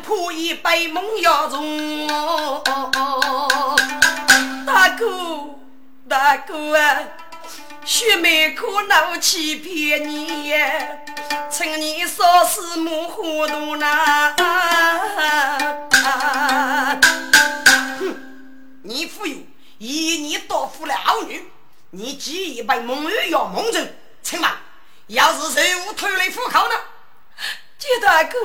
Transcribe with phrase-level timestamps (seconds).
[0.00, 2.06] 破一杯梦药中？
[4.66, 5.06] 大哥，
[6.08, 7.02] 大哥啊，
[7.84, 10.52] 雪梅可恼欺骗你，
[11.50, 13.86] 趁你少时没糊涂呢。
[17.98, 18.16] 哼，
[18.82, 19.36] 你富有，
[19.78, 21.50] 以你多富了好女，
[21.90, 23.86] 你既一杯梦药梦中。
[24.22, 24.50] 请问，
[25.08, 26.74] 要是谁无偷来户口呢？
[27.78, 28.38] 杰大哥，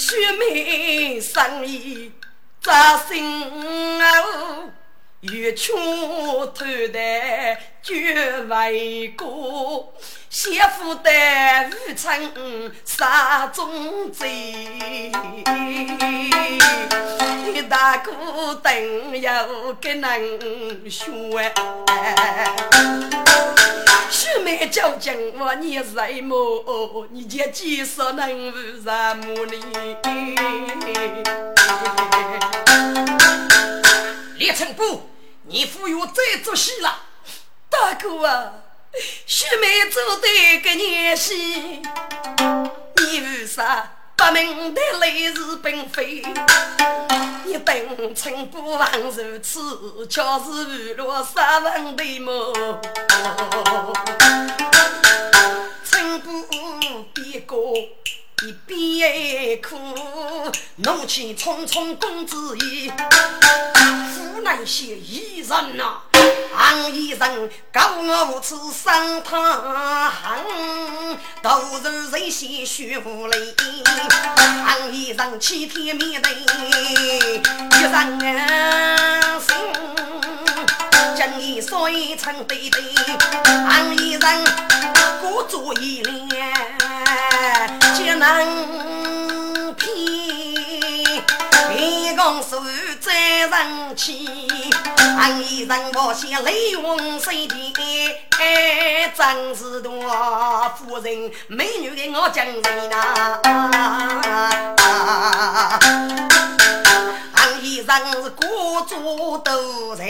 [0.00, 2.10] 雪梅生意
[2.62, 4.70] 扎心哦，
[5.20, 5.76] 越穷
[6.54, 9.92] 偷的绝为过。
[10.30, 11.10] 媳妇的
[11.68, 15.12] 无成杀中贼，
[17.68, 19.46] 大哥等要
[19.78, 21.52] 跟人学。
[24.20, 27.06] 秀妹叫讲我你什么？
[27.10, 29.56] 你这几十能为什么呢？
[34.36, 35.08] 李成波，
[35.46, 37.04] 你服有再做戏了，
[37.70, 38.52] 大哥啊！
[39.26, 41.80] 须眉做对个年戏，
[42.96, 46.22] 你为啥不明的来日并非？
[47.46, 52.52] 你等称不忘如此，却是娱乐三分的梦。
[55.82, 56.46] 称不
[57.14, 57.74] 别过
[58.42, 59.78] 一边苦，
[60.76, 66.02] 怒气冲冲公子意，湖南些艺人呐。
[66.52, 69.34] 行一人告我无耻上堂，
[71.42, 71.50] 都
[71.82, 73.38] 是人心虚无赖。
[74.66, 76.28] 行一人欺天灭地，
[77.78, 78.20] 一人
[79.40, 79.56] 心
[81.16, 82.82] 将你碎成堆堆。
[83.68, 84.44] 行一人
[85.20, 86.10] 孤注一掷，
[87.94, 90.49] 皆能骗。
[91.80, 92.60] 一共数
[93.00, 94.28] 在人气，
[95.18, 97.58] 俺一人我先泪翁水的，
[99.16, 99.90] 真是多
[100.76, 103.40] 夫人美女给我讲人呐。
[107.32, 107.88] 俺一人
[108.22, 110.06] 是孤注斗人，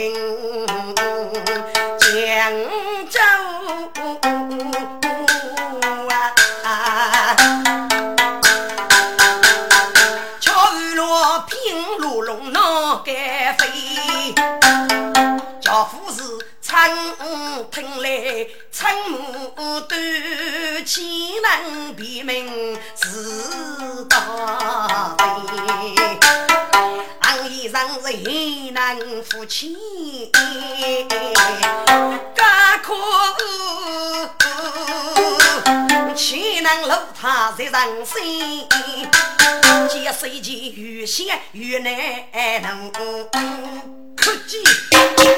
[2.11, 2.53] 江
[3.09, 5.00] 州。
[13.59, 14.35] 飞，
[15.61, 16.23] 叫夫士
[16.61, 16.91] 参
[17.71, 20.01] 听来，参目端，
[20.85, 25.25] 岂能辨明是大非？
[27.21, 29.77] 俺一生是很难夫妻，
[32.35, 32.95] 干苦，
[36.15, 38.69] 岂能留他在人心？
[39.89, 41.93] 见谁见越险越难
[42.63, 42.91] 能，
[44.17, 44.61] 可见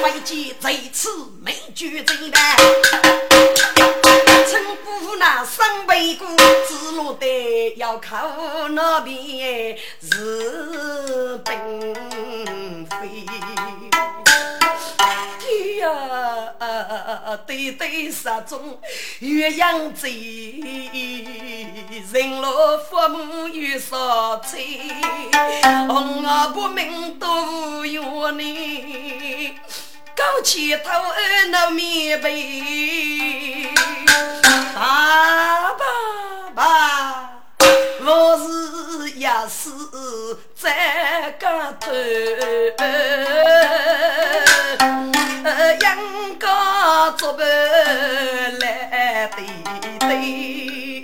[0.03, 1.09] 为见这次
[1.41, 2.37] 没绝真的，
[4.49, 6.25] 称不那三辈姑
[6.67, 13.25] 子路的要靠那边是并非。
[15.83, 18.79] 呀，对对杀中
[19.19, 20.11] 鸳鸯醉，
[22.11, 24.79] 人老父母又少催，
[25.87, 29.55] 红儿不明多怨你，
[30.15, 33.69] 高起头儿闹面背，
[34.73, 35.85] 爸爸
[36.55, 37.29] 爸，
[38.05, 39.69] 我是也是
[40.55, 41.91] 在个头。
[45.81, 47.45] 杨家作伴
[48.59, 49.45] 来对
[49.99, 51.03] 对，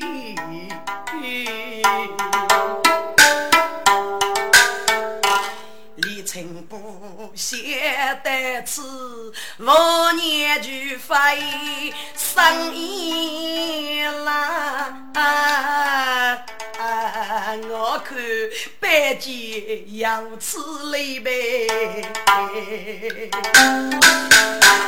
[5.96, 10.70] 李成不写得此，万年就
[11.00, 11.16] 飞
[12.16, 14.94] 生意啦。
[17.32, 18.18] 我看
[18.80, 21.68] 百劫有此类呗，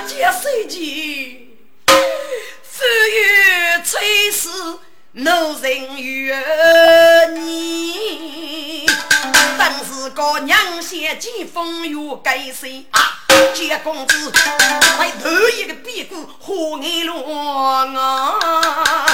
[0.07, 0.81] 这世间
[2.63, 4.79] 风雨吹死，
[5.11, 8.87] 怒人怨你。
[9.59, 13.20] 但是个娘先见风雨改谁啊？
[13.53, 14.31] 见公子
[14.99, 19.05] 为头一个屁股花眼乱啊！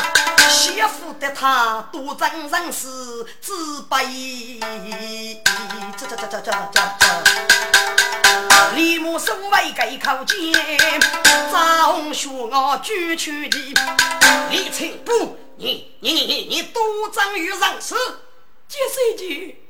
[0.49, 2.87] 媳妇的他多真人是
[3.41, 4.59] 自卑，
[5.97, 7.07] 这这这这这这这，
[8.75, 10.53] 李母我所谓给口剑，
[11.51, 13.73] 张红学我举去的，
[14.51, 16.81] 李清不，你你你你你多
[17.11, 17.95] 张于上司，
[18.67, 19.63] 接水句。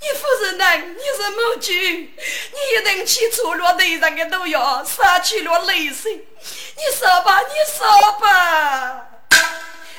[0.00, 0.64] 你夫人呢？
[0.76, 6.14] 你是母猪，你一定起初落地上的都要杀去了泪水。
[6.14, 9.06] 你说吧，你说吧。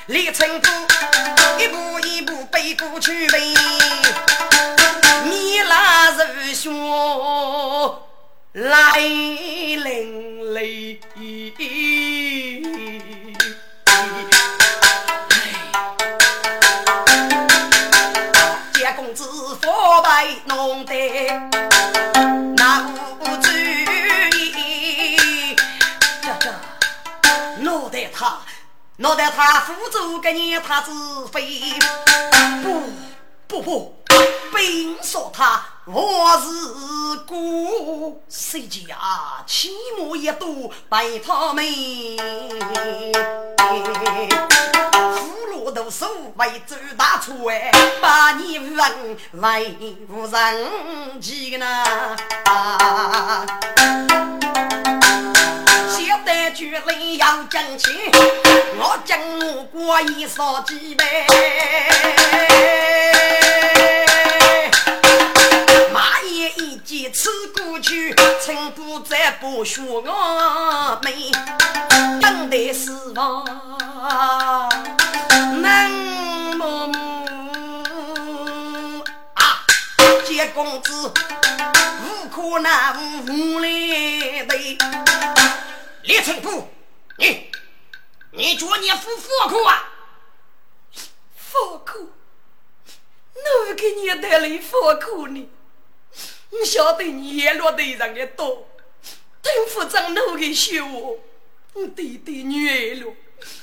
[0.06, 0.86] 李成功
[1.58, 3.38] 一步一步背过去呗，
[5.24, 6.70] 你拉如雪
[8.54, 10.98] 来淋漓。
[19.88, 20.94] 佛拜弄得
[22.58, 22.86] 那
[23.20, 23.48] 无主
[24.36, 25.56] 意，
[26.20, 26.54] 哥哥
[27.62, 28.36] 脑袋他
[28.96, 30.92] 脑袋他辅助给你他自
[31.28, 31.72] 飞，
[32.62, 32.82] 不
[33.46, 33.96] 不不，
[34.54, 38.94] 别说他我是孤，谁家
[39.46, 41.64] 起码也多拜他们。
[45.74, 46.04] 都是
[46.36, 47.70] 为走大错哎，
[48.00, 49.76] 把你问为
[50.08, 51.66] 无人气呢？
[55.88, 57.90] 小得举来要争气，
[58.76, 61.26] 我争过一少几杯。
[66.58, 71.30] 一见吃过去，请不再不学我妹，
[72.20, 73.44] 等待死亡。
[75.62, 76.92] 能么
[79.34, 79.64] 啊，
[80.26, 81.12] 见公子
[82.02, 82.96] 无可难
[83.28, 83.68] 无来
[84.46, 84.76] 对，
[86.02, 86.68] 李成富，
[87.18, 87.50] 你
[88.32, 89.84] 你做你夫佛苦啊？
[91.36, 92.10] 佛苦？
[93.34, 95.48] 哪给你带来佛苦呢？
[96.50, 98.66] 我晓得你也落得上的多，
[99.42, 101.18] 听副长哪个学我？
[101.74, 103.14] 我弟弟女儿了，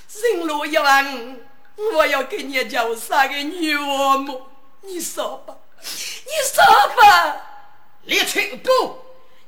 [0.08, 1.40] 人若一万五
[1.94, 4.52] 我要给你叫啥个女娃么？
[4.82, 6.64] 你说吧，你说
[6.96, 7.42] 吧。
[8.04, 9.00] 李春不，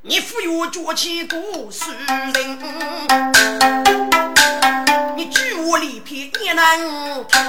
[0.01, 1.91] 你不要做起故事
[2.33, 2.59] 人，
[5.17, 7.41] 你举我离别也能听。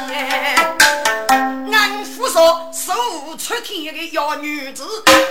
[1.70, 2.94] 俺父说，手
[3.36, 4.86] 出天的要女子，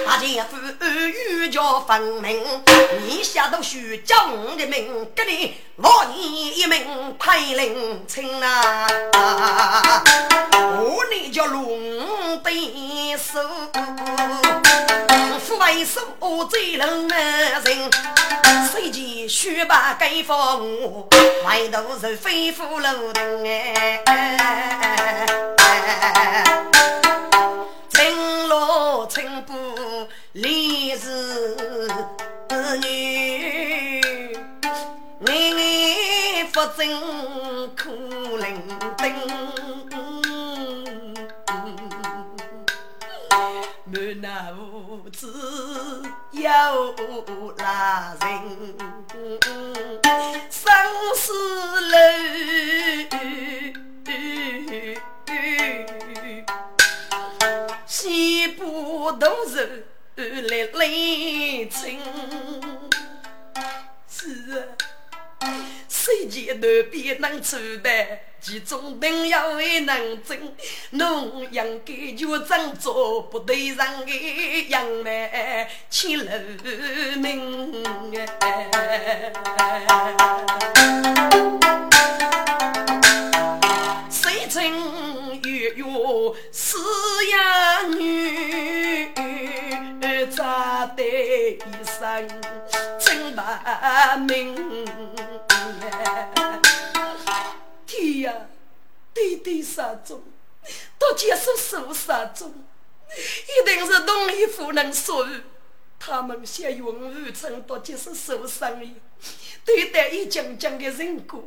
[0.06, 0.56] 大姐夫
[0.86, 2.45] 与家分明。
[3.07, 8.88] 你下都许叫我的命，给你望你一命太灵清啊！
[10.54, 13.42] 我你叫龙对手，
[15.39, 16.02] 父为手
[16.50, 17.64] 最冷人，
[18.71, 21.07] 虽见雪白盖房屋，
[21.45, 23.23] 外头是飞虎楼顶
[24.06, 25.46] 哎。
[47.57, 48.28] 拉人，
[50.49, 50.64] 生
[51.16, 51.31] 死
[51.81, 51.97] 楼。
[57.85, 59.85] 西部都是
[60.16, 60.23] 来
[60.73, 60.87] 来
[61.69, 61.99] 亲，
[64.09, 64.57] 是啊，
[65.87, 67.90] 世界南边能出的，
[68.40, 70.38] 其中定要为能争，
[70.92, 75.10] 侬应该就争做不对人的样貌，
[75.90, 76.32] 起了
[77.18, 77.74] 名
[84.10, 85.84] 谁曾月月
[86.52, 86.78] 思
[87.30, 89.12] 呀女，
[90.32, 92.28] 咋得一生
[93.00, 94.56] 真把命？
[98.21, 98.47] 天呀，
[99.14, 100.24] 弟弟杀中，
[100.97, 102.54] 都结束手杀中，
[103.16, 105.42] 一定是东夷夫人所为。
[106.00, 108.88] 他们想用武成到结束受伤的。
[109.66, 111.44] 对待一讲讲的人过，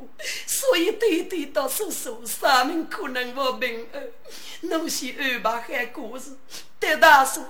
[0.47, 4.09] 所以对对到手手上面可能我平安。
[4.63, 6.37] 那些安排还故事，
[6.79, 7.45] 对他说，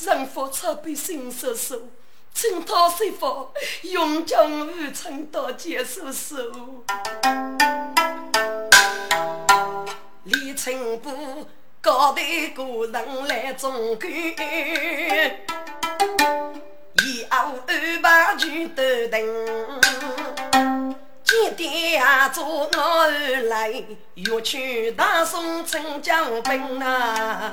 [0.00, 1.90] 人佛差比心手手，
[2.32, 3.50] 请他师傅
[3.82, 6.84] 用将无成到接受手。
[10.66, 11.46] 请部
[11.80, 14.10] 高抬个人来总管，
[17.04, 19.16] 以后安排全都定。
[21.22, 23.06] 今天呀，做我
[23.44, 23.80] 来，
[24.14, 27.48] 欲去大宋春江兵啊，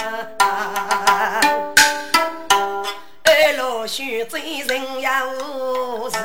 [3.25, 5.29] 二老兄最重要
[6.09, 6.17] 是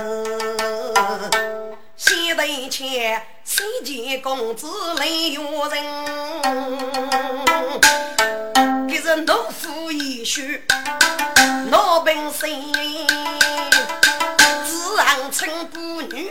[1.99, 3.23] 先得钱。
[3.59, 5.85] 呀，见公子泪如人，
[8.89, 10.63] 可是懦夫一血，
[11.71, 12.73] 老本性，
[14.65, 16.31] 自然称不女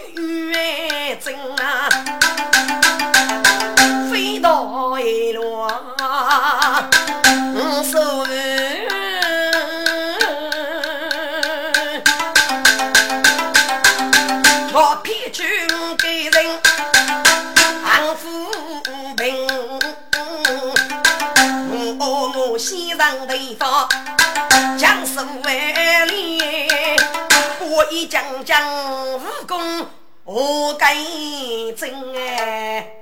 [1.21, 1.89] 真啊，
[4.09, 5.67] 飞刀一落，
[25.17, 26.39] 将士万里，
[27.59, 29.87] 我一将将武功
[30.23, 30.93] 我该
[31.75, 32.93] 真哎，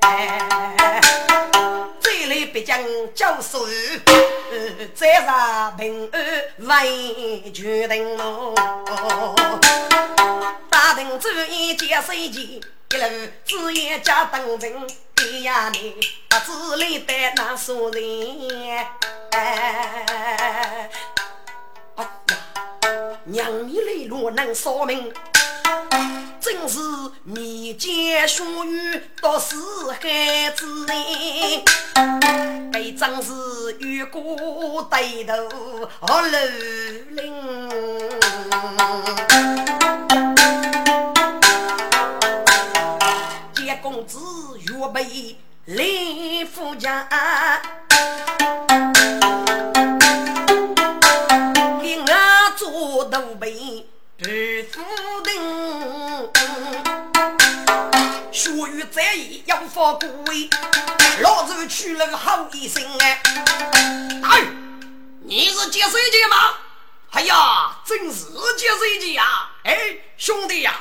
[2.00, 2.80] 这里必将
[3.14, 3.68] 教授
[4.94, 6.24] 再上平安
[6.60, 8.56] 为决定哦。
[10.70, 12.62] 大同主意接手前，一
[12.98, 13.10] 路
[13.44, 15.96] 只言家当人，哎呀你
[16.30, 18.02] 不知里的那所人。
[23.28, 25.12] 娘你来路能说明，
[26.40, 26.80] 真是
[27.24, 33.34] 迷奸血雨到死海之人，被张氏
[33.80, 34.22] 遇过
[34.92, 35.34] 对头
[36.00, 36.38] 何楼
[37.10, 37.34] 林。
[43.82, 44.18] 公子
[44.62, 47.08] 预备领夫家，
[59.86, 60.50] 意要发过位，
[61.22, 63.22] 老子取了个好医生哎！
[64.24, 64.48] 哎，
[65.22, 66.58] 你是接水姐吗？
[67.12, 68.26] 哎呀，真是
[68.58, 69.52] 接水姐呀！
[69.64, 70.80] 哎，兄弟呀！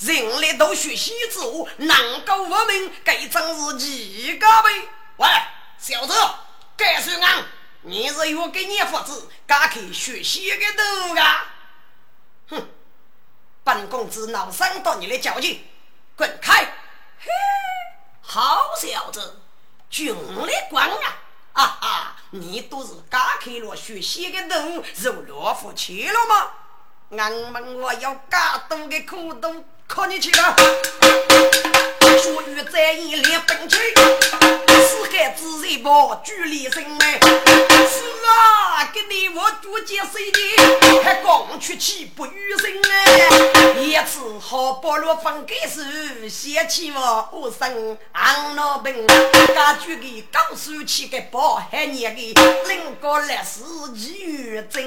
[0.00, 4.88] 人类都学习之后，能够文明，该真是几个呗？
[5.16, 5.28] 喂，
[5.78, 6.14] 小子，
[6.76, 7.44] 该说俺，
[7.82, 11.52] 你是要给你父子，敢去学习个多啊？
[12.48, 12.68] 哼，
[13.64, 15.62] 本公子恼伤到你的交情，
[16.16, 16.64] 滚开！
[17.18, 17.30] 嘿，
[18.36, 19.40] 好小子，
[19.88, 21.16] 军力光啊！
[21.54, 26.50] 啊哈，你都是刚去了学习的人，入罗夫去了吗？
[27.16, 28.38] 俺们我有更
[28.68, 29.64] 多的苦读。
[29.86, 30.54] 靠你去了，
[32.26, 40.40] 说与在一连分清，四海之人报距离深哎，是啊，给你我多结谁的，
[41.04, 49.06] 还光出气不与人哎，一次好保罗分给是嫌弃我我生俺老病，
[49.54, 52.34] 家具给刚收起个包还年个，
[52.66, 53.62] 人个历史
[53.96, 54.84] 几远真。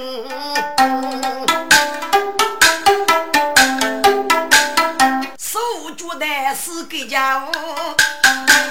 [5.99, 6.25] 手脚的
[6.55, 7.51] 是给家务，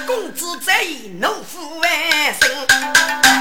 [0.07, 1.91] 公子在意农夫万
[2.33, 2.49] 生，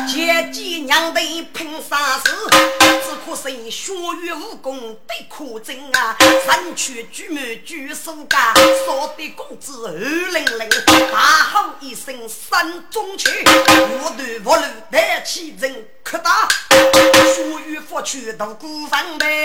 [0.06, 1.20] 前几娘的
[1.54, 2.97] 拼啥事？
[3.28, 3.92] 只可惜学
[4.22, 6.16] 语武功得可真啊！
[6.18, 8.54] 身躯举满举手家，
[8.86, 10.70] 少得公子二零零，
[11.12, 11.18] 大
[11.52, 19.44] 吼一声山中去，我断不路带起人可打，学语佛去到古坟呗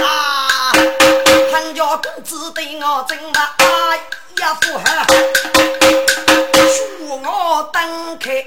[0.00, 0.72] 啊！
[1.50, 3.56] 唐家公子对我真啊
[4.38, 4.84] 呀不好，
[6.54, 8.44] 恕我等开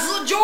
[0.00, 0.38] 是穷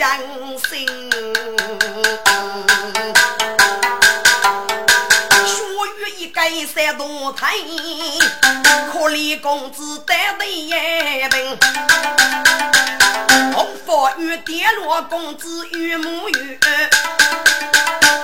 [0.00, 0.18] 满江
[0.66, 0.88] 心，
[5.44, 7.54] 说与一改三多台。
[8.90, 10.70] 可怜公子担得一
[11.28, 11.58] 病，
[13.52, 16.58] 红发玉跌落，公子玉母玉，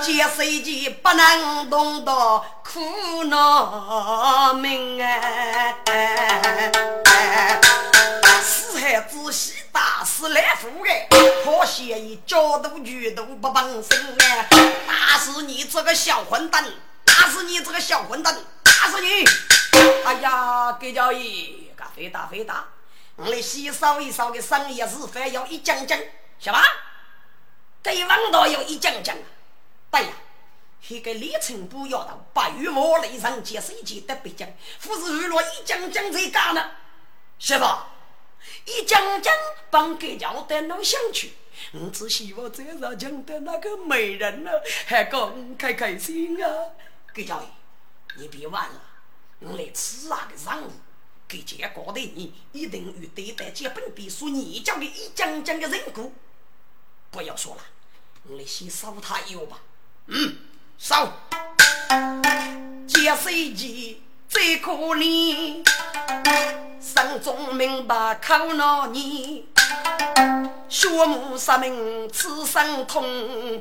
[0.01, 2.11] 结谁间不能懂得
[2.63, 5.75] 苦恼命哎！
[8.43, 11.07] 四海之西大事来福哎，
[11.43, 14.49] 可惜一角度举头不帮身哎！
[14.87, 16.65] 打死你这个小混蛋！
[17.05, 18.35] 打死你这个小混蛋！
[18.63, 19.23] 打死你！
[20.03, 22.65] 哎呀，给叫一个肥大肥大，
[23.17, 25.99] 我来洗扫一扫个商业是非要一讲讲，
[26.39, 26.63] 是吧？
[27.83, 29.15] 给王道要一讲讲，
[29.91, 30.09] 对呀，
[30.89, 36.71] 那个李成不要到白玉毛雷上接水节的北京，不是娱乐一讲讲才干呢，
[37.37, 37.89] 是吧？
[38.65, 39.33] 一讲讲
[39.69, 41.33] 帮给叫的弄想去，
[41.71, 44.51] 我只希望这上讲的那个美人呢，
[44.85, 46.49] 还讲开开心啊！
[47.13, 47.45] 给叫一，
[48.19, 48.81] 你别忘了。
[49.39, 50.71] 我来吃那个任务，
[51.27, 56.13] 给结果的你一定与对待这本笔书你讲的一讲讲的人故，
[57.11, 57.61] 不要说了，
[58.23, 59.61] 你先烧他一吧。
[60.07, 60.37] 嗯，
[60.77, 61.13] 烧。
[62.87, 65.63] 接水机最可怜，
[66.79, 69.43] 生中明白靠哪年？
[70.69, 73.03] 学母杀命此生痛，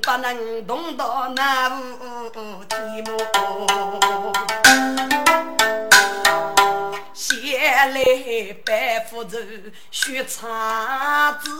[0.00, 3.16] 不能动到那无天母。
[7.14, 8.02] 先来
[8.64, 11.50] 白夫子学茶子，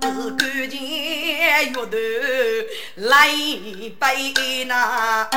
[0.00, 1.38] 赶紧
[1.74, 1.96] 药头
[2.96, 3.28] 来
[3.98, 5.28] 杯那。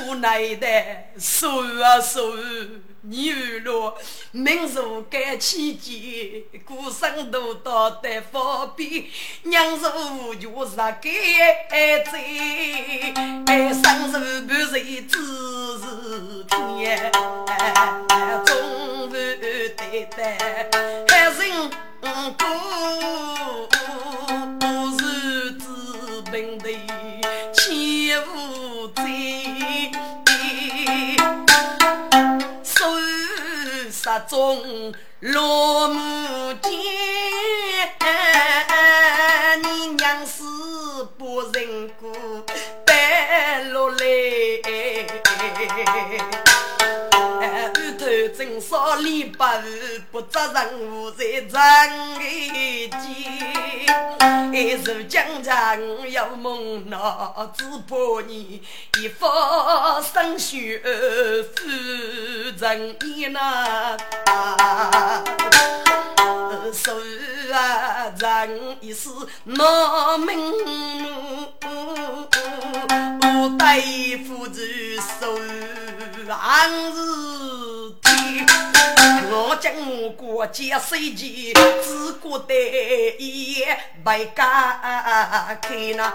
[0.00, 2.32] 父奶奶收啊收。
[3.02, 3.96] 你若
[4.30, 9.04] 明如该起见，孤身独到得方便，
[9.44, 9.88] 娘如
[10.28, 10.76] 无权是
[11.70, 13.14] 该罪，
[13.72, 15.18] 生如不随只
[15.78, 17.10] 是天，
[18.44, 20.18] 终不得得
[21.08, 21.40] 还人
[22.36, 23.68] 过，
[24.98, 25.00] 是
[25.52, 25.64] 治
[26.30, 26.68] 病的
[27.54, 29.49] 切无罪。
[34.02, 36.72] 杀中落木剑，
[39.62, 40.42] 你娘死
[41.18, 42.10] 不认姑，
[42.86, 43.98] 白落来。
[47.76, 48.06] 芋头
[48.38, 49.62] 正烧里八
[50.10, 51.50] 不责任务在人
[52.90, 53.69] 间。
[54.52, 55.78] 一如江江
[56.10, 58.62] 有梦闹，只怕你
[59.00, 60.82] 一发生血
[61.54, 61.62] 负
[62.58, 63.96] 人言呐。
[66.72, 66.96] 手
[67.52, 69.08] 啊，人一世
[69.44, 70.38] 难命，
[73.22, 73.80] 我带
[74.26, 74.60] 夫子
[75.20, 75.36] 手
[76.28, 78.09] 暗日天。
[79.32, 82.54] 我将我国家水钱，只顾得
[83.18, 84.80] 一夜白干
[85.62, 86.12] 开呐。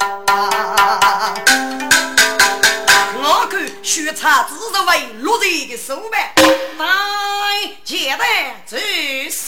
[3.18, 6.34] 我看血茶只是为落人的手办，
[6.78, 9.48] 来接待最少。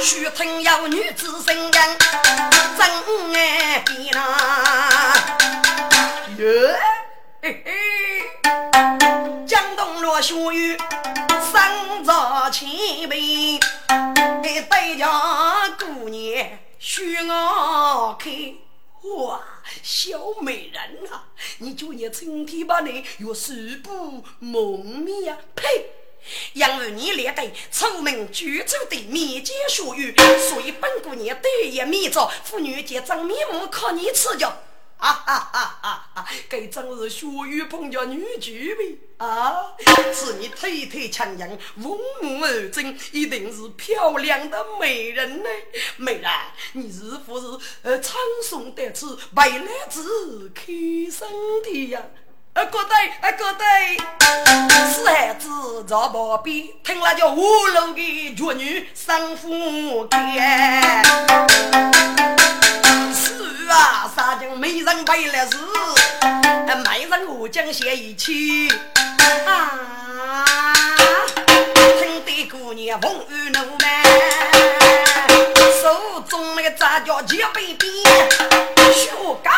[0.00, 2.88] 须听有女子声音，真
[3.34, 4.16] 爱的呐。
[6.38, 6.44] 哟，
[7.42, 7.70] 嘿嘿，
[10.06, 10.78] 江东落雪雨，
[11.52, 12.68] 三朝前
[13.08, 13.58] 辈，
[14.40, 18.30] 对家姑娘许我开。
[19.02, 19.40] 哇，
[19.82, 21.24] 小美人啊，
[21.58, 25.36] 你就你春天把你有十步蒙面呀？
[25.56, 25.90] 呸！
[26.52, 30.14] 因为你连带出门居住的面前属于，
[30.48, 34.56] 所以本姑娘对也面着妇女见真面目，靠你赐教。
[34.98, 36.08] 啊哈哈哈！
[36.14, 38.98] 哈，该真是血雨碰着女婿呗！
[39.18, 39.72] 啊，
[40.14, 45.48] 是你腿腿强硬，文武而正，一定是漂亮的美人呢。
[45.98, 46.30] 美人，
[46.72, 47.46] 你是不是
[47.82, 50.64] 呃长送得此白来子开
[51.10, 51.28] 身
[51.62, 52.02] 的呀？
[52.54, 53.98] 啊，哥对，啊哥对，
[54.90, 61.95] 四孩子在旁边听了叫五楼的绝女生父干。
[65.06, 65.56] 尽美人白了是，
[66.84, 68.68] 美人我将写一起
[69.46, 70.44] 啊，
[71.98, 74.02] 听得姑娘风雨怒满，
[75.80, 77.78] 手中那个杂交几百遍，
[78.92, 79.10] 学
[79.44, 79.50] 高。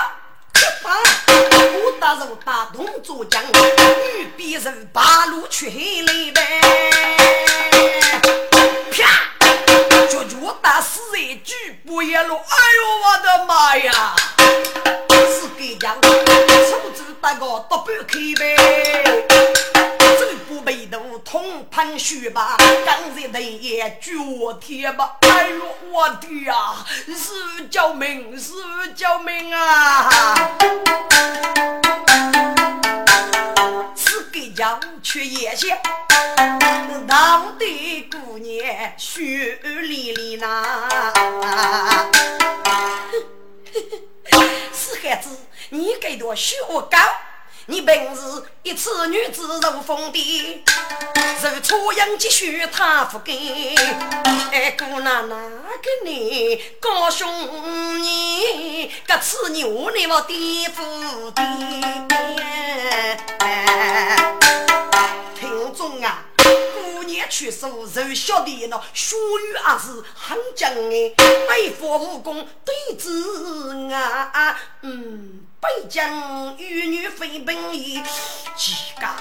[0.84, 6.60] 我打入大同做将，欲必入八路去黑雷呗。
[8.92, 9.30] 啪！
[10.10, 11.54] 脚脚打死一句
[11.86, 12.34] 不言了。
[12.34, 14.14] 哎呦我的妈呀！
[15.58, 18.56] 是给将，手指打个刀背开呗。
[20.48, 24.12] 不被毒，痛喷血吧，刚才的也绝
[24.58, 25.16] 天吧！
[25.20, 28.52] 哎呦，我的呀，是救命，是
[28.94, 30.56] 救命啊！
[33.94, 35.76] 此个叫却也像
[37.06, 40.88] 道的姑娘血淋淋呐！
[44.72, 45.28] 死孩子，
[45.70, 46.98] 你给多血高？
[47.66, 48.22] 你本是
[48.62, 50.64] 一次女子如风的，
[51.42, 53.74] 如初阳积雪他不给。
[54.50, 61.42] 哎，姑娘哪个你高兄你，这次牛你我地府的。
[65.38, 67.60] 听众啊，姑娘去世
[67.94, 71.12] 就晓得那血雨也是很精哎，
[71.46, 75.44] 北方武功对子啊，嗯。
[75.60, 78.00] 北疆玉女飞奔衣，
[78.56, 79.16] 几家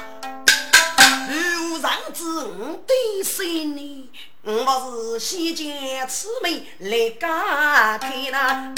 [1.28, 2.48] 无上子
[2.86, 4.12] 对谁呢？
[4.44, 8.72] 我是先见此美来感慨呐。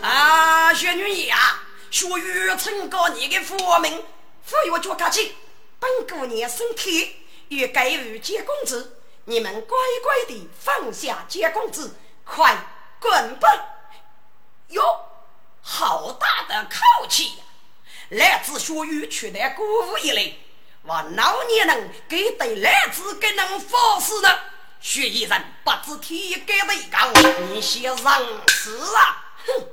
[0.00, 4.00] 啊，薛女爷啊，学玉成告你的父名，
[4.44, 5.34] 父要叫客气。
[5.80, 7.16] 本姑娘身体
[7.48, 12.56] 欲给予接公子，你们乖乖地放下接公子，快
[13.04, 13.48] 滚吧！
[14.68, 14.82] 哟，
[15.60, 17.44] 好大的口气呀！
[18.08, 20.40] 来自学玉取得鼓舞一类。
[20.84, 24.38] 我老年人给对来自给人放肆呢？
[24.80, 27.10] 学艺人不知天高地高，
[27.52, 27.96] 你些人
[28.48, 29.34] 是啊！
[29.46, 29.68] 哼，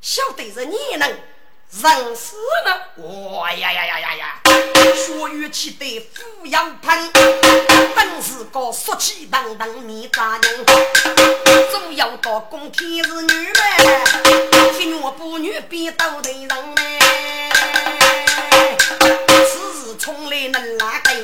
[0.00, 1.20] 晓得是你能
[1.80, 2.70] 人事呢？
[2.96, 4.40] 哇呀呀呀呀呀！
[4.94, 7.10] 学玉气得扶摇盆，
[7.94, 10.66] 本是个俗气荡荡你大娘，
[11.70, 13.54] 总要到宫天是女们，
[14.76, 16.48] 天我不女必都得人
[19.98, 21.14] 从来能拉开，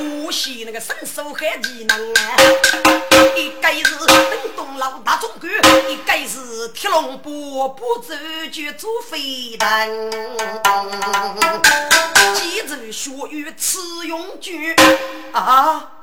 [0.00, 2.36] 无锡那个身手还技能啊！
[3.36, 5.52] 一个是登东老大总管，
[5.90, 8.14] 一个是铁龙波不走
[8.50, 9.90] 就做飞弹，
[12.34, 14.74] 记住学语此用句
[15.32, 15.95] 啊！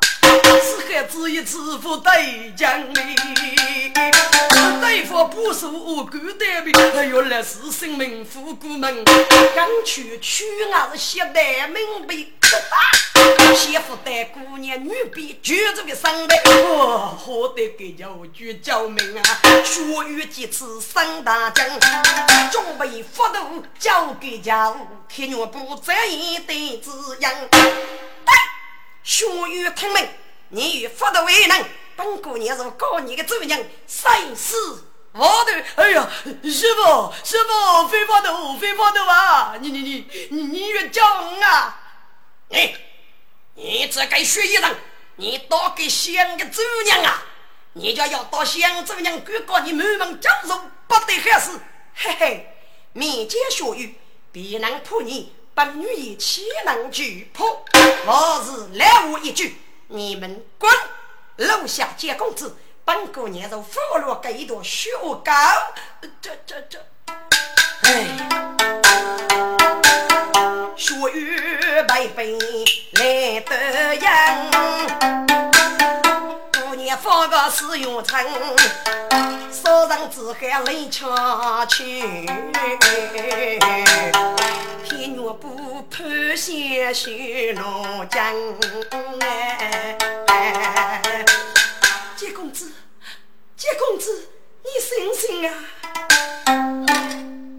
[0.62, 3.16] 是孩子一次不对将哩，
[4.82, 9.04] 对付不是无辜的命，哎呦那是生命富贵门，
[9.56, 12.16] 刚去娶俺是现代明白，
[13.56, 19.24] 媳妇带姑娘女婢，举着个三代，哦，好得给叫举救命啊！
[19.64, 21.68] 学语几次上大将，
[22.52, 24.74] 准备佛度交给家，
[25.08, 27.32] 天女不在意的滋养。
[29.04, 30.08] 学语听命。
[30.50, 35.52] 你与福德为能，本姑娘是高你的主人，生死我头。
[35.76, 36.10] 哎呀，
[36.44, 39.56] 师傅，师傅，非法度，非法度啊！
[39.60, 41.80] 你你你你你越叫啊！
[42.50, 42.76] 你
[43.56, 44.76] 你这个学艺人，
[45.16, 47.24] 你多给乡的主人啊！
[47.74, 50.50] 你就要到乡主人敢告你满门将入，
[50.88, 51.52] 不得好事。
[51.96, 52.56] 嘿嘿，
[52.94, 53.96] 民间学语
[54.32, 57.66] 必能破你，本女也岂能惧破？
[58.06, 59.58] 我是来无一句。
[59.96, 60.72] 你们滚！
[61.36, 64.90] 楼下见公子，本姑娘就俘虏给一朵雪
[65.24, 65.32] 糕。
[66.20, 66.84] 这这这，
[67.84, 68.08] 哎，
[70.76, 72.40] 雪雨白飞
[72.94, 74.58] 来得阳，姑
[75.28, 75.43] 娘
[77.02, 78.20] 放个使用城，
[79.52, 82.02] 手上只喊雷枪去，
[84.84, 88.34] 天女不盼仙雪落江。
[92.16, 92.72] 杰公子，
[93.58, 94.30] 杰公子，
[94.64, 95.54] 你醒醒啊！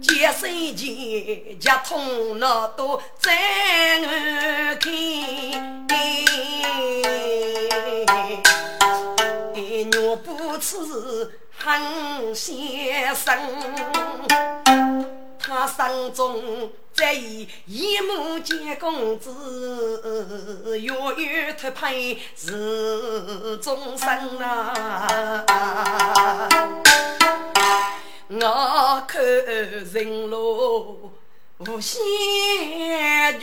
[0.01, 3.33] 杰生前家通那都在
[4.03, 4.75] 耳
[9.75, 10.77] 听，若不知
[11.57, 13.37] 恨先生。
[15.37, 26.17] 他生中在意一目见公子，月月托配是终生啊！
[28.29, 31.11] 我看人路
[31.59, 32.01] 无限
[33.39, 33.41] 远，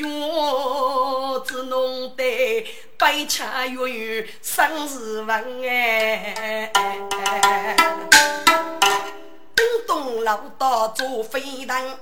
[1.47, 2.67] 只弄得
[2.99, 6.71] 悲切月月生死问哎。
[9.87, 11.99] 东老道做飞腾，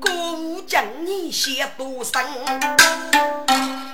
[0.00, 2.24] 歌舞将你写多深？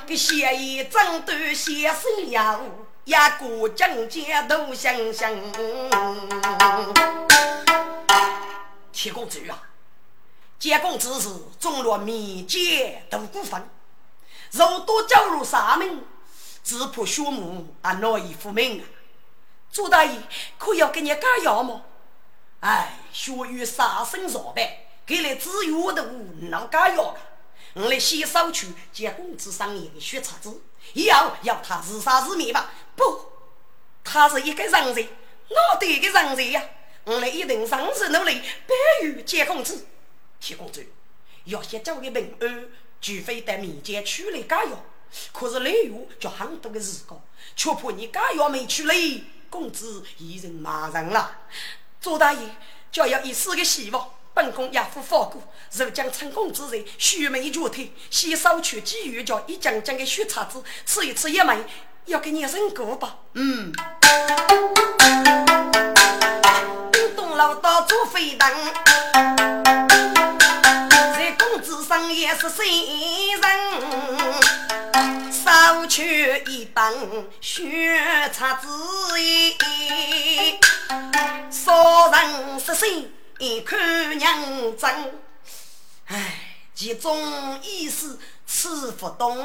[0.07, 2.61] 个写一整段写生要，
[3.05, 5.29] 一个境界都相像。
[8.93, 9.59] 铁公子啊，
[10.67, 11.29] 结公子是
[11.61, 13.71] 中了民间大股份，
[14.51, 16.05] 若多走入沙门，
[16.65, 18.85] 只怕血母啊难以复命啊！
[19.71, 20.21] 朱大爷，
[20.59, 21.83] 可要给你加药吗？
[22.59, 24.69] 哎，学与杀生上班，
[25.07, 27.21] 给来自由的无能加药的。
[27.75, 30.61] 我来先收取见公子上一个血叉子，
[30.95, 32.73] 以后要他自杀自灭吧？
[32.97, 33.25] 不，
[34.03, 36.61] 他是一个人才，哪的一个人才呀？
[37.05, 39.87] 我来一定上时努力，必于见公子。
[40.41, 40.87] 铁公子，
[41.45, 42.69] 要先找个平安，
[43.01, 44.85] 除非在民间取来解药。
[45.33, 47.21] 可是来月就很多的时光，
[47.55, 48.95] 却怕你解药没取来，
[49.49, 51.39] 公子一人骂人了。
[52.01, 52.57] 左大爷
[52.91, 55.43] 就要以四个希望，本宫也不放过。
[55.73, 61.65] 若将成功之人须眉绝退，先收取几余叫一将将的血叉子，吃一次一枚，
[62.07, 63.19] 要给你认过吧。
[63.35, 63.73] 嗯。
[67.17, 68.49] 东老道做飞灯，
[72.17, 73.43] 也是新人，
[75.31, 78.01] 手取一本血
[78.33, 78.67] 擦子
[79.21, 79.55] 衣，
[81.51, 83.11] 少人十岁
[83.67, 84.35] 看娘
[84.79, 85.13] 真，
[86.07, 86.41] 唉，
[86.75, 89.37] 其中意思吃不懂。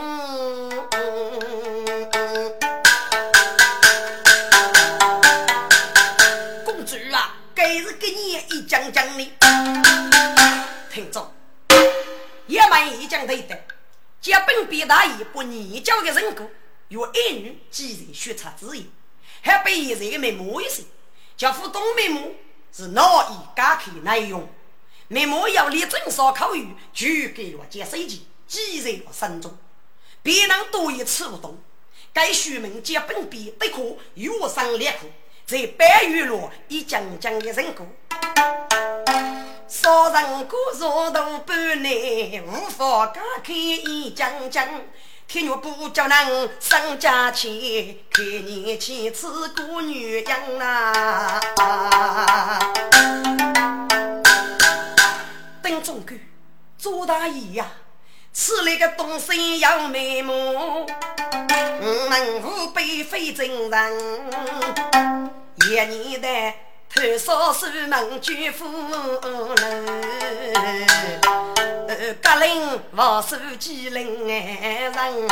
[6.64, 9.30] 公主啊，该是给你一讲讲的，
[13.12, 13.60] 蛮一讲对的，
[14.21, 16.50] 结本比大义不逆教的人格，
[16.88, 18.89] 与儿女既然学差之意，
[19.41, 20.84] 还被一人眉毛一些，
[21.36, 22.21] 叫副东眉毛
[22.71, 24.47] 是脑意加开内容，
[25.10, 29.58] 眉毛要立正少口语，就给了接手机，记在了心中，
[30.24, 31.58] 别人多一次不懂，
[32.13, 35.00] 该书名结本比的课，约上列课，
[35.45, 37.86] 在白玉罗一讲讲的人格。
[39.72, 44.68] 少人过若度半年，无法解开一将将。
[45.30, 51.40] 天若不叫人生家亲，看你妻子过女养呐。
[55.64, 56.20] 邓总管，
[56.78, 57.66] 朱大爷呀，
[58.34, 60.34] 吃那个东西要眉毛，
[62.10, 63.94] 门户被非正人，
[65.66, 66.54] 一年的。
[66.94, 69.56] 头少守门举斧楼，
[72.22, 75.28] 格林王守机灵爱人，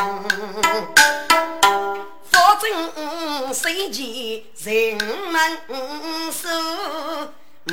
[2.32, 5.58] 保证谁前人门
[6.32, 6.48] 守，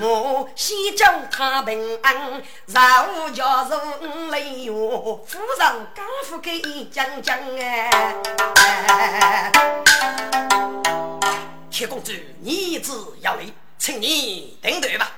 [0.02, 9.52] 我先叫他平安，然后叫人来哟，夫人家父给讲讲哎，
[11.70, 13.44] 铁公子，你只要来。
[13.86, 15.12] 请你等待吧，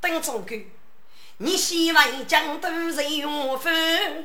[0.00, 0.64] 邓总管，
[1.38, 4.24] 你希望江都人缘分？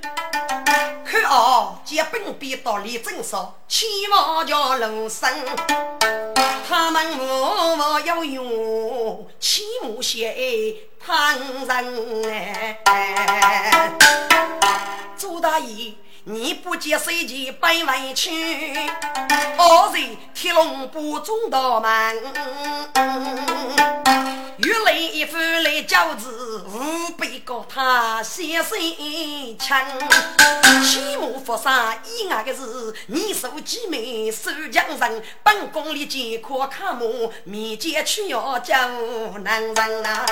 [1.04, 5.28] 可哦，接本笔到李正少，千万叫楼生，
[6.70, 12.24] 他们默默要用起木写旁人
[12.86, 13.92] 哎，
[15.18, 15.96] 朱大爷。
[16.24, 18.30] 你不接随即奔回去，
[19.58, 20.00] 我在
[20.36, 22.16] 铁笼不中道门，
[24.58, 28.78] 越来一翻来轿子，五百个他先生
[29.58, 29.84] 枪，
[30.86, 38.76] 起码佛山意外的是，你手机没收江人，本宫里见可看我面前去要救
[39.40, 40.26] 男人啊！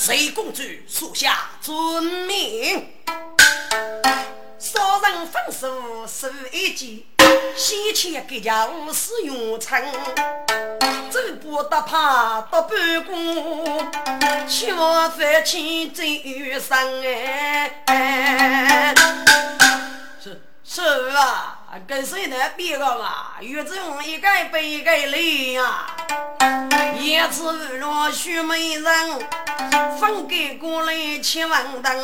[0.00, 2.88] 随公主属下遵命，
[4.56, 7.04] 少人分手受一击，
[7.56, 9.84] 先前给家无事用成，
[11.10, 13.90] 走不得怕得半功，
[14.48, 18.94] 千万犯起罪有生哎。
[20.22, 20.80] 是是
[21.16, 21.57] 啊。
[21.86, 23.40] 跟谁那比个嘛？
[23.40, 25.86] 越中一个比一个累呀！
[26.98, 29.28] 一次若许美人，
[30.00, 31.96] 分给过来千万担。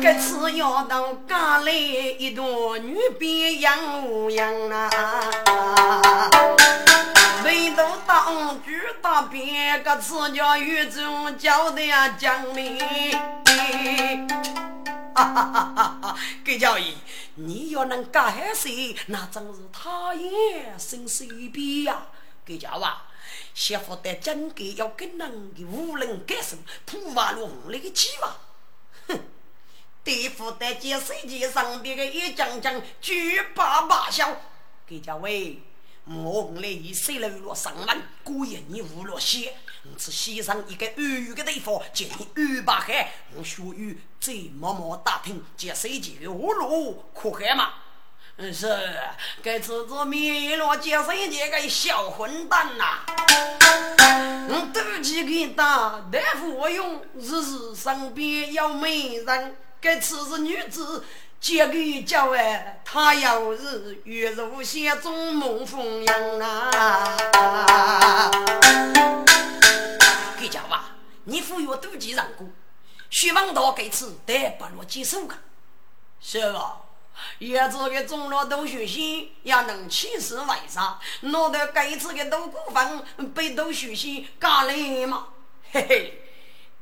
[0.00, 6.30] 这次要到家里一朵女兵养无养啊！
[7.44, 11.82] 唯独当局大变，个次叫越中交的
[12.18, 12.78] 讲理。
[15.24, 16.18] 哈哈哈哈！
[16.44, 16.96] 给教义。
[17.34, 18.68] 你要能干海事，
[19.06, 22.06] 那真是他也生随便呀！
[22.44, 23.02] 给家娃，
[23.54, 28.36] 媳妇的真格要跟人的无人干什，普瓦路那个鸡娃，
[29.08, 29.20] 哼！
[30.02, 34.40] 对付得见世界上边的一将将，举把把笑。
[34.86, 35.60] 给家喂，
[36.10, 39.54] 我来以谁来落上门，故意你无落些。
[39.84, 43.12] 我是牺牲一个安逸的地方，建议安排海。
[43.34, 47.74] 我属于在默默打听，接手机的无路可海嘛？
[48.38, 48.74] 嗯，是，
[49.42, 53.00] 该次子灭了接手机个小混蛋呐！
[54.48, 61.04] 我赌气给打，大夫用，日日身边有美人，该次子女子
[61.40, 68.30] 接给叫哎，他要是月如仙中梦风样啊！
[70.38, 72.46] 给讲吧，你赴约赌气让过，
[73.08, 75.36] 徐王道给此得不落接受个，
[76.20, 76.80] 是吧？
[77.38, 80.96] 叶子的中了都学习，也能起死回生。
[81.20, 85.28] 拿到该次的都股份被都学习干了嘛？
[85.72, 86.22] 嘿嘿，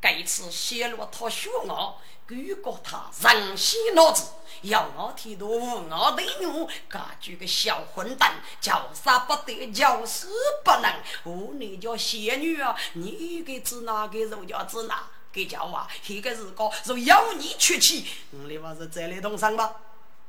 [0.01, 4.25] 这次泄露他血傲，举过他人心脑子，
[4.63, 10.29] 要我剃度无我的女，家居个小混蛋，叫杀不得，叫死
[10.65, 10.93] 不能。
[11.23, 15.05] 我那叫仙女啊，你给指哪个肉叫指哪？
[15.33, 19.73] 给叫啊，一个日高，若要你出去，你话是这里动身吧？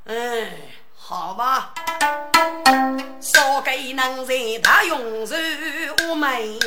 [0.04, 0.52] 嗯，
[0.96, 1.74] 好吧。
[3.20, 5.36] 少给能人他用手
[6.10, 6.60] 我们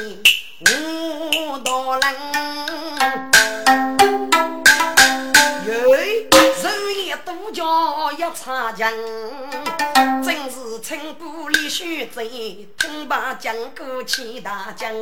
[0.60, 2.14] 无多人，
[5.90, 5.96] 哟，
[6.54, 6.68] 手
[7.04, 8.92] 也多叫一插枪，
[10.22, 14.94] 真是称不里须贼，听把将过起大将。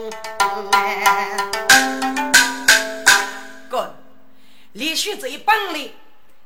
[3.69, 3.97] 哥，
[4.73, 5.93] 李须贼本领，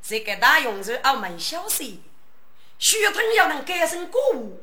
[0.03, 2.03] 这个大勇士傲慢小心。
[2.81, 4.61] 血统要能改成国物，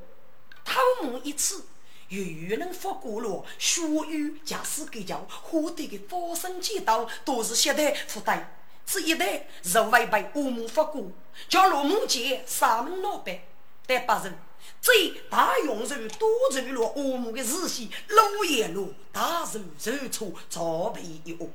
[0.66, 1.64] 偷摸一次，
[2.10, 3.46] 又能发过了。
[3.58, 8.59] 血雨驾驶给叫获得的发生几道都是现代附带，
[8.92, 11.12] 这一代若违背我们法国，
[11.48, 13.38] 叫罗木杰三门老板
[13.86, 14.36] 得把人。
[14.82, 14.92] 这
[15.30, 21.50] 大用人多走了我们的日系路野路，大手手错操皮一窝，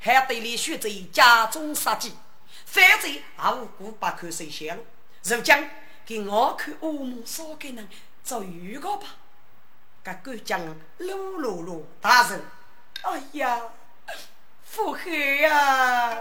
[0.00, 2.14] 还得连续在家中杀鸡，
[2.64, 4.78] 反正还无辜把口水泄了，
[5.22, 5.54] 如今。
[6.06, 7.88] 给我看我们少给人
[8.24, 9.06] 做预告吧。
[10.02, 10.60] 这个讲
[10.98, 12.42] 噜噜噜大人，
[13.02, 13.62] 哎呀，
[14.72, 16.12] 腹黑呀，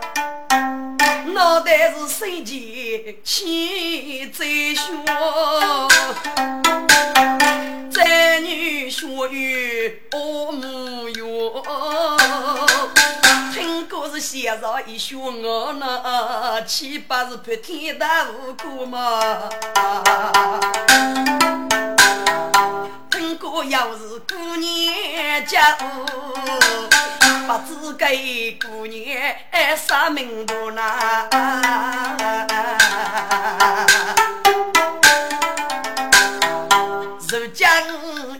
[1.35, 5.05] 脑袋是生气气在胸，
[7.91, 11.63] 在女学院我母哟。
[14.19, 19.49] 写上一宿我那岂不是拍天大无辜吗。
[23.09, 25.77] 听过要是过年家，
[27.49, 29.17] 不知给姑娘
[29.75, 31.27] 啥名堂呐？
[37.27, 37.65] 如今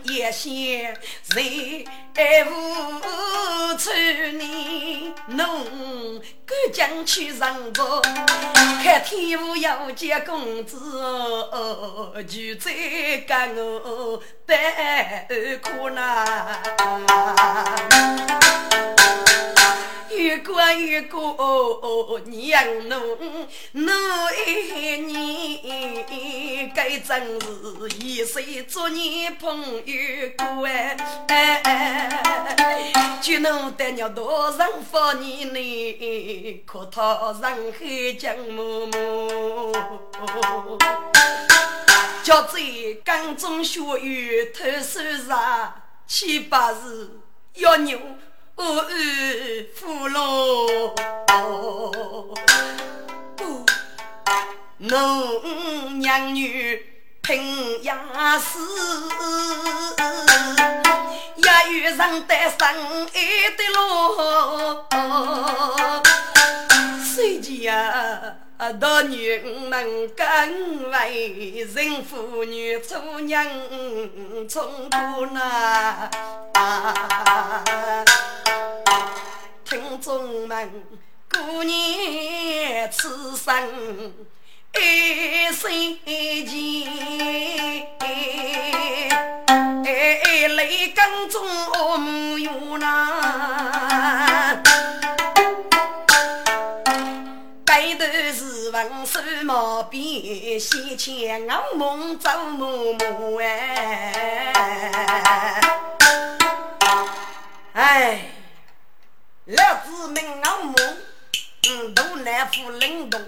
[0.04, 0.96] 也嫌
[1.28, 1.84] 谁
[2.46, 2.48] 无
[3.76, 3.90] 处
[4.38, 5.14] 呢？
[5.26, 5.66] 侬
[6.46, 8.00] 赶紧去上朝，
[8.84, 10.78] 看天父要见公子，
[12.28, 12.70] 就在
[13.26, 14.56] 跟我办
[15.60, 16.60] 苦难。
[21.02, 23.00] 过越过娘侬，
[23.72, 23.94] 侬
[24.26, 27.46] 爱你，该真是
[27.98, 29.48] 一生做你朋
[29.84, 30.66] 友过
[31.28, 31.62] 哎，
[33.22, 36.62] 就能得了多少福你呢？
[36.66, 39.72] 可他人海江默默，
[42.22, 42.60] 叫在
[43.04, 45.74] 江中学院偷手上
[46.06, 47.08] 七八日
[47.54, 47.98] 要牛。
[48.62, 48.92] 我儿
[49.74, 50.20] 父老，
[54.76, 56.84] 侬娘女
[57.22, 58.58] 拼呀死，
[61.36, 62.68] 也遇上得上
[63.14, 63.80] 爱的路，
[67.02, 68.36] 谁家？
[68.60, 69.38] 大女
[69.70, 73.42] 们更为人妇女做娘
[74.46, 76.10] 从苦难，
[79.64, 80.70] 听众们
[81.32, 83.54] 过年此生
[84.74, 87.88] 爱心钱，
[89.86, 91.42] 哎泪更中
[91.72, 92.86] 无用呐。
[98.70, 104.52] 文手毛笔，写千行梦，走默默哎。
[107.72, 108.30] 哎，
[109.46, 110.76] 来自明昂梦，
[111.68, 113.20] 嗯，都南府灵动，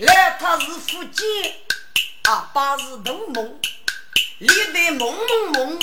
[0.00, 1.54] 来他是福建，
[2.24, 3.58] 啊，爸是东梦，
[4.38, 5.78] 历代梦梦梦，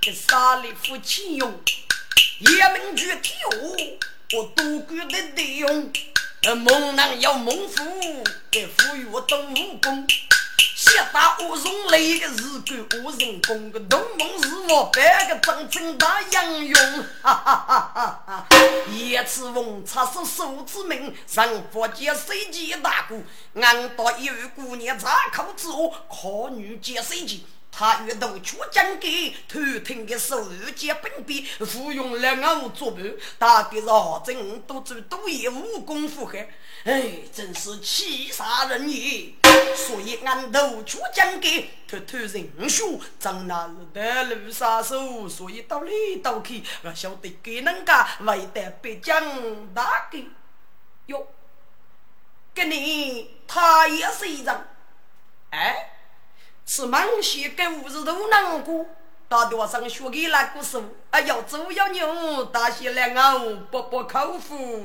[0.00, 1.52] 给沙里夫妻用，
[2.38, 3.34] 一门具体
[4.36, 5.92] 我多管的内容。
[6.56, 10.04] 猛男要猛虎，给赋予我东武功。
[10.76, 12.26] 写打我容雷，日
[12.66, 13.70] 干我人工。
[13.70, 17.04] 个东梦是我半个真正大英勇。
[17.22, 18.46] 哈哈哈哈哈！
[18.92, 23.22] 一次逢插手数字命，人佛见谁见大姑，
[23.54, 27.38] 俺到一位姑娘扎口之后，可女见谁见？
[27.74, 30.46] 他与杜秋将给偷听的手
[30.76, 33.02] 接本笔，服用两我作伴，
[33.38, 36.36] 大概是二真都做都业武功符合。
[36.84, 37.02] 哎，
[37.32, 39.32] 真是气煞人也！
[39.74, 50.26] 所以俺杜秋将给偷偷认输，真那是得路杀手，所以到里到去，我晓得给人家为得北疆大给
[51.06, 51.26] 哟。
[52.52, 54.62] 跟你他也是一张，
[55.48, 55.88] 哎。
[56.64, 58.86] 是忙些跟五十都难过，
[59.28, 63.38] 大多上学给那个时候，啊要猪要牛，大些两熬
[63.70, 64.80] 不不口福。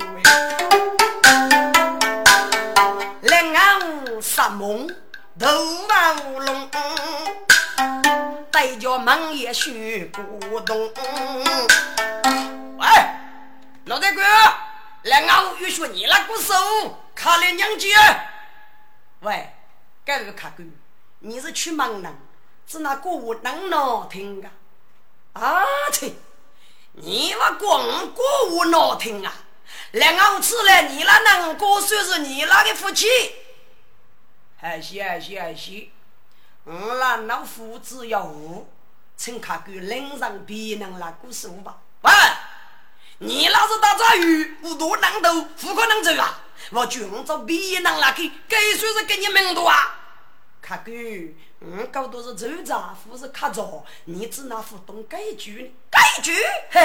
[3.22, 4.88] 两熬杀梦
[5.38, 5.46] 头
[5.88, 6.70] 毛龙，
[8.50, 10.76] 带着忙也学古董。
[12.76, 12.86] 喂，
[13.86, 14.22] 老大哥，
[15.02, 16.54] 两熬又学你那个手，
[17.14, 17.94] 卡了娘姐。
[19.20, 19.52] 喂，
[20.04, 20.64] 该是卡哥。
[21.20, 22.16] 你是去忙人，
[22.66, 24.50] 是那歌舞能闹听啊？
[25.32, 26.12] 啊切！
[26.92, 29.32] 你话光歌舞闹听啊？
[29.92, 33.06] 两个吃了你那能歌算是你那个福气？
[34.60, 35.88] 还是还是还是，
[36.64, 38.68] 我那老夫子要我，
[39.16, 41.78] 请看个人上别人那故事吧。
[42.02, 42.12] 喂，
[43.18, 46.42] 你那是打杂鱼，五多难斗，不可能走啊！
[46.70, 49.96] 我就着别人那个，该算是给你门多啊！
[50.60, 50.92] 卡狗，
[51.60, 56.32] 嗯，搞都是走杂，或是卡着，你只拿互动改句，改句，
[56.70, 56.80] 嘿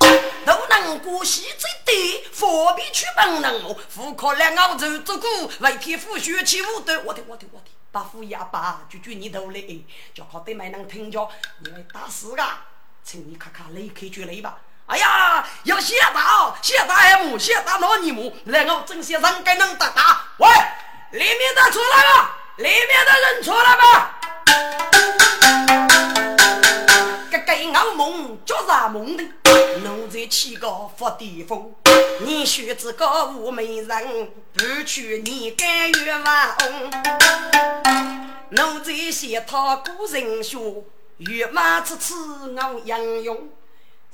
[0.00, 3.76] 嘿，都能过西最低，何必去帮人哦？
[3.94, 5.26] 户口两澳洲做股，
[5.60, 9.84] 为天父学起舞的，我的我的我的，把虎牙把就就你头嘞，
[10.14, 11.28] 就靠对面能听着，
[11.60, 12.66] 你来打死啊！
[13.02, 14.58] 请你看看雷克就雷吧。
[14.86, 20.24] 哎呀，要谢打，谢打 M，谢打老尼姆，然后正些人该能打打。
[20.38, 20.48] 喂，
[21.12, 22.30] 里面的出来了。
[22.58, 22.74] 里面
[23.06, 24.18] 的人错了吧？
[27.30, 29.22] 个盖傲梦叫啥梦的？
[29.84, 31.72] 奴才起个发地风，
[32.18, 36.56] 你学这个武美人，不去你甘愿吗？
[38.50, 40.58] 奴才写他古人学，
[41.18, 42.16] 月马之次
[42.56, 43.50] 我杨勇，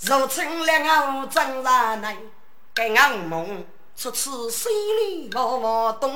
[0.01, 2.15] 如春了我真难耐，
[2.75, 3.65] 盖傲梦
[3.97, 6.13] 出此心里我不懂。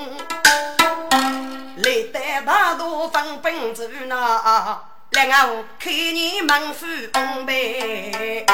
[1.78, 8.44] 来得大多分本走那，来我看你忙夫公呗。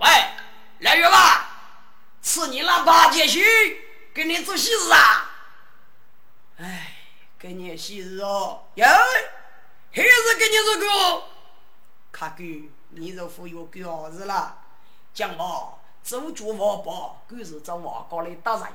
[0.00, 0.08] 喂，
[0.80, 1.48] 来月吧，
[2.22, 3.40] 是你那八戒去
[4.12, 5.30] 给你做喜事啊？
[6.58, 6.96] 哎，
[7.38, 8.84] 给你喜事哦，哟，
[9.92, 11.22] 还是给你这个？
[12.10, 12.42] 卡哥，
[12.88, 14.58] 你这副有儿子了，
[15.14, 18.66] 讲吧，周主王宝，狗是这王高来打人，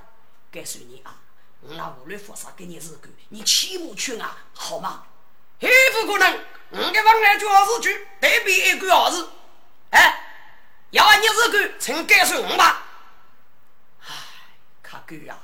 [0.50, 1.20] 该算你啊。
[1.66, 5.04] 我无论佛啥给你日干，你起码去啊，好吗？
[5.62, 6.40] 还不可能，
[6.72, 9.30] 我给往来就儿子去，代表一个儿子。
[9.92, 10.22] 哎，
[10.92, 12.84] 要你日干，请感受我吧。
[14.02, 14.08] 唉，
[14.82, 15.38] 卡哥呀，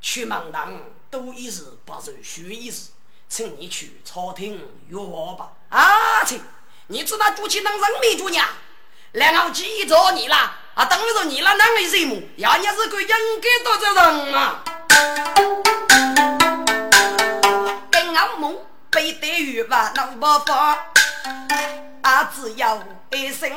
[0.00, 2.90] 去门堂多一事，不如学一事，
[3.28, 4.56] 请你去朝廷
[4.88, 5.52] 约我吧。
[5.68, 6.42] 啊，请，
[6.86, 8.48] 你知道主起当人民主娘，
[9.12, 14.64] 然后记着你啦，啊，等于说你了哪个任务，要你日干应该多责人啊。
[17.90, 18.56] 跟我梦
[18.90, 20.78] 背对月吧，能不发？
[22.02, 23.50] 啊，只要一声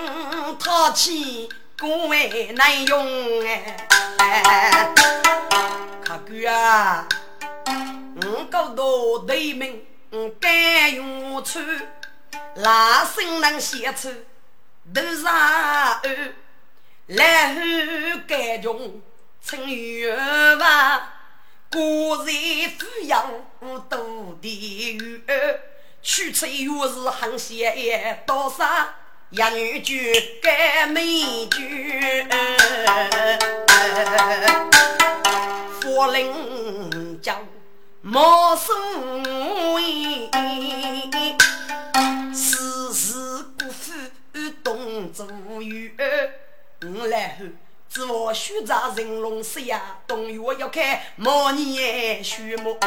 [0.59, 4.89] 淘气，古为难用哎。
[6.03, 7.07] 卡哥啊，
[8.21, 8.83] 我搞到
[9.25, 9.81] 对门，
[10.39, 11.59] 敢用出，
[12.55, 14.09] 拉声能写出
[14.93, 16.33] 多少二，
[17.07, 17.61] 然后
[18.27, 19.01] 敢用
[19.43, 20.15] 成月
[20.57, 21.20] 吧。
[21.72, 22.36] 果然
[22.78, 23.32] 富养
[23.88, 25.24] 多的鱼，
[26.01, 28.65] 取出又是很些多少
[29.30, 30.13] 养女句
[30.43, 31.01] 改美
[31.47, 32.28] 句，
[35.80, 37.47] 佛林讲
[38.01, 38.76] 莫所
[39.76, 40.30] 谓，
[42.34, 43.93] 世事古夫
[44.61, 45.26] 动作
[45.61, 45.95] 语，
[46.82, 46.93] 然
[47.39, 47.45] 后。
[47.93, 52.79] 自我虚杂人龙色呀，冬月要看毛年须末。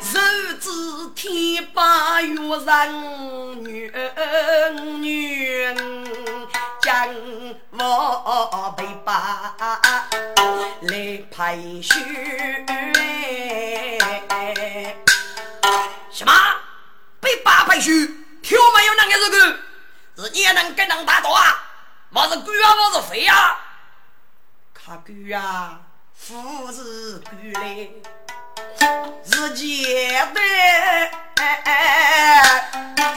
[0.00, 3.92] 日子天八月人女
[5.00, 5.74] 女
[6.80, 7.14] 将
[7.72, 9.54] 我背把
[10.80, 11.92] 来排序。
[16.10, 16.32] 什么？
[17.20, 17.92] 被八排序？
[18.40, 19.58] 跳没有那个这个？
[20.24, 21.66] 是你也能跟能打多啊？
[22.10, 23.60] 我是狗啊，我是肥啊！
[24.72, 25.78] 看狗啊，
[26.14, 27.30] 父子狗
[27.60, 28.00] 嘞！
[29.24, 30.40] 是结的，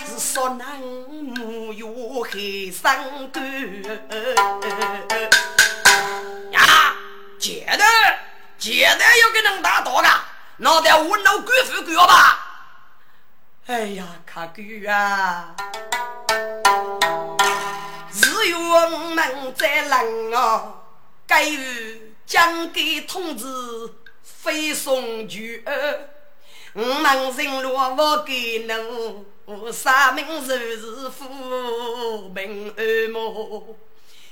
[0.05, 3.39] 是说男母有黑三哥
[6.51, 6.93] 呀，
[7.39, 7.85] 结的
[8.57, 10.09] 结的要给人打多个，
[10.57, 12.39] 脑袋我脑鬼富贵吧？
[13.67, 14.61] 哎呀，卡哥
[14.91, 15.55] 啊！
[18.53, 20.73] 我们在人啊，
[21.27, 23.45] 该于将给通知
[24.23, 25.63] 飞送去。
[26.73, 29.25] 我们人若不给侬，
[29.71, 33.75] 啥名就是富平安么？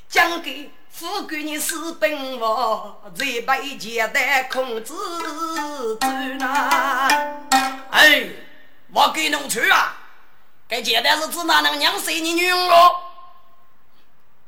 [0.07, 5.99] 将给富贵你私奔我，再被接待控制住
[6.39, 7.09] 呐！
[7.91, 8.29] 哎，
[8.91, 9.97] 我给侬去啊！
[10.67, 13.08] 该接待是指哪能娘生你女儿？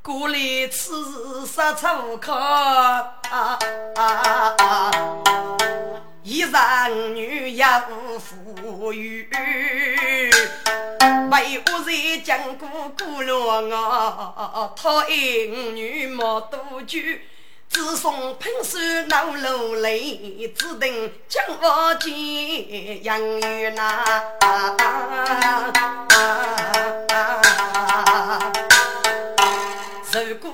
[0.03, 1.61] 故里此事实
[2.07, 2.33] 无可，
[6.23, 9.29] 一人女也无富裕，
[11.29, 12.65] 为何在江古
[12.97, 14.73] 古落我？
[14.75, 16.97] 讨厌女莫多久，
[17.69, 24.03] 自送喷水闹落泪，只等将我见养育那。
[30.13, 30.51] 如果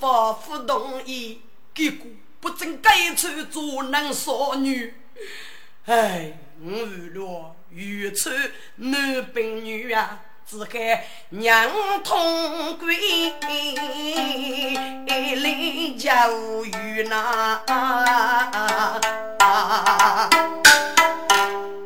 [0.00, 1.42] 我不同意，
[1.74, 2.06] 结果
[2.40, 4.94] 不准该处做男少女。
[5.84, 8.34] 哎，我为了愚蠢
[8.76, 11.70] 男宾女啊，只该娘
[12.02, 12.96] 同归，
[15.36, 17.60] 离家无语呐。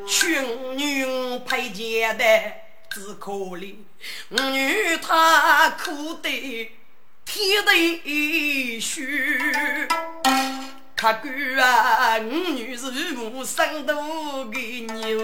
[0.06, 1.04] 穷女
[1.40, 2.24] 配结的
[2.88, 3.74] 只可怜，
[4.28, 6.70] 女她苦得。
[7.30, 9.52] 天地虚，
[10.96, 15.20] 客官啊，我女是母生多的牛，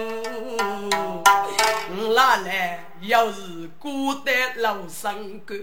[0.91, 5.55] 我哪来要是孤单老生哥？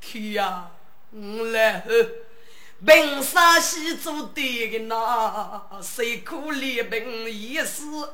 [0.00, 0.72] 天啊，
[1.12, 2.25] 我来呵。
[2.84, 5.62] 凭啥西做的那？
[5.80, 8.12] 谁可怜凭一时恶？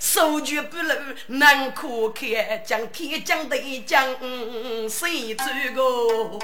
[0.00, 0.92] 手举不露
[1.28, 4.04] 难可看，将天将地将
[4.88, 6.40] 谁走过？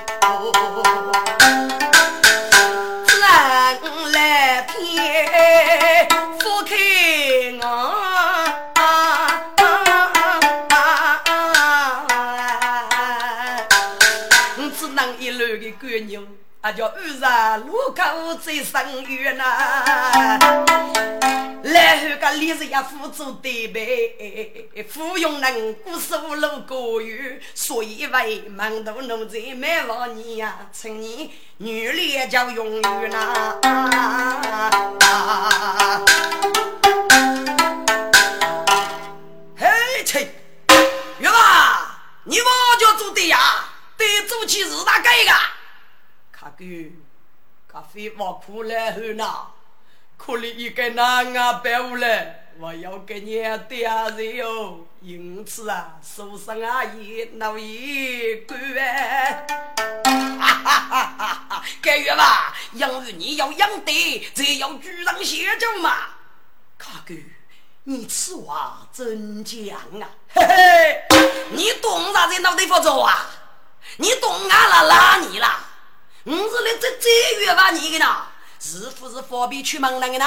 [3.20, 3.80] 蓝
[4.12, 6.76] 蓝天覆开
[7.60, 7.66] 我。
[14.78, 16.22] 只能一路的赶牛。
[16.62, 19.44] 啊，叫二十路口最生远呐，
[21.64, 23.80] 然后个李氏也辅助对白，
[24.88, 33.58] 芙蓉能过数路过远，所以为门徒奴才没忘你呀，趁你女烈叫永远呐。
[39.58, 40.32] 嘿，切，
[41.18, 42.46] 月娃，你我
[42.78, 43.64] 叫做对呀，
[43.98, 45.32] 对做起是大改个。
[46.42, 46.64] 阿哥，
[47.68, 49.24] 咖啡我苦来喝呢，
[50.16, 54.84] 苦里一个男啊白无来，我要给你点热哟。
[55.00, 59.46] 因此啊，受伤阿姨闹一个哎，
[60.04, 61.64] 哈哈哈哈哈！
[61.80, 66.08] 该月吧，养鱼你要养对，这要举上写着嘛。
[66.76, 67.14] 卡哥，
[67.84, 70.10] 你此话真讲啊？
[70.34, 71.04] 嘿嘿，
[71.52, 73.30] 你懂啥子脑袋发作啊？
[73.98, 75.68] 你懂俺了拉你了？
[76.24, 78.26] 我是来这这月吧你的呢，
[78.60, 80.26] 是不是方便出门那个呢？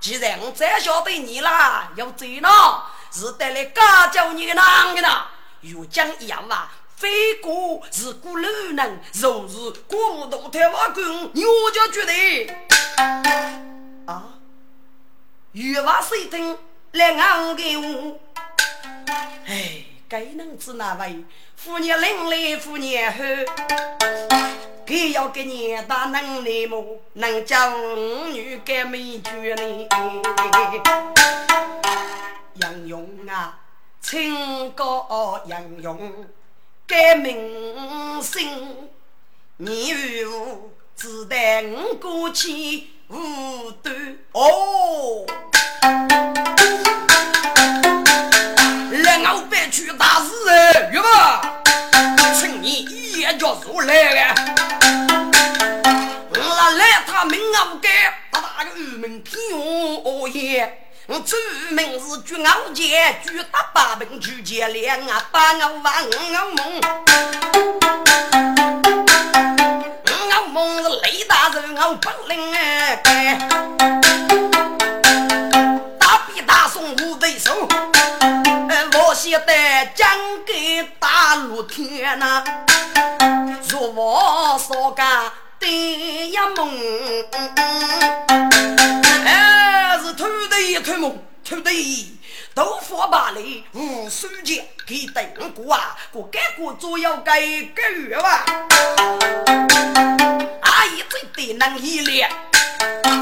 [0.00, 2.48] 既然我再晓得你啦，要走呢，
[3.12, 5.26] 是得来干叫你的哪个呢？
[5.60, 12.56] 如讲一样吧，飞过是过路人，若是过不到台湾关，我就觉得
[14.06, 14.24] 啊，
[15.52, 16.56] 月娃水听
[16.92, 18.18] 来俺给我，
[19.46, 21.24] 哎，该能子哪位？
[21.56, 23.14] 妇女领来妇女后。
[24.86, 27.00] 给要给你大能耐么？
[27.14, 29.88] 能叫五女改美绝呢？
[32.54, 33.58] 杨勇啊，
[34.00, 36.24] 清高杨勇
[36.86, 38.88] 改名姓，
[39.56, 45.26] 你与我只待我过去无端哦。
[49.02, 50.15] 来我别去大
[53.46, 54.34] 一言叫出来了。
[57.26, 57.88] 名啊不改，
[58.30, 59.40] 他那个玉门天
[60.04, 60.88] 哦耶！
[61.06, 61.40] 我专
[61.70, 66.10] 门是举鳌剑，举大八柄，举剑两啊，把我玩我
[66.54, 66.80] 梦。
[70.06, 73.02] 我梦是雷大人，我本领哎，
[75.98, 76.20] 大
[79.14, 80.08] 写得讲
[80.46, 82.44] 给大陆天呐，
[83.78, 86.70] 如我所讲的一梦，
[89.26, 92.16] 哎，是偷的一偷梦，偷的
[92.54, 95.22] 豆腐把里无数钱给等
[95.54, 98.42] 过啊，过改过左右改个月哇，
[100.62, 102.30] 阿姨最得能一脸。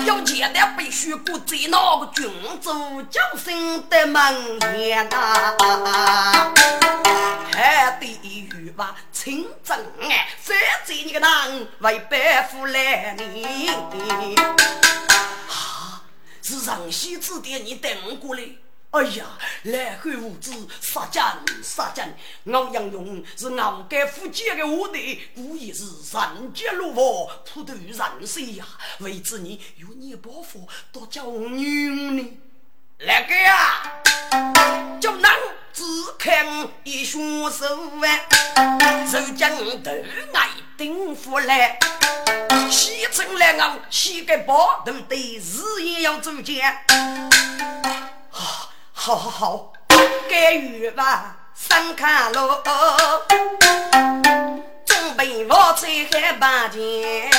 [0.06, 2.30] 要钱的必须过在那个君
[2.60, 6.52] 主将生的门前呐，
[7.52, 10.56] 还得与吧清正哎，反
[10.86, 13.68] 正你个男为白富来你
[15.48, 16.02] 啊，
[16.42, 18.42] 是上西指点你等过来。
[18.94, 19.26] 哎呀，
[19.64, 21.20] 来汉无知，杀奸
[21.64, 22.16] 杀奸！
[22.46, 25.00] 欧阳勇是敖家夫家的后代，
[25.34, 25.82] 故意是
[26.12, 28.64] 人杰如佛，普度人心呀。
[29.00, 32.38] 为此你有你伯父多叫女呢？
[32.98, 34.00] 来个呀，
[35.00, 35.32] 叫男
[35.72, 35.82] 子
[36.16, 36.46] 看
[36.84, 37.66] 一双手
[38.00, 39.50] 腕，手将
[39.82, 39.90] 头
[40.34, 41.76] 爱顶夫来，
[42.70, 46.64] 西城来昂，膝盖包都得日夜要走肩。
[48.30, 48.70] 啊！
[49.06, 49.72] 好好好，
[50.30, 52.62] 该雨吧，上看喽，
[54.86, 57.30] 准备我吹海半天，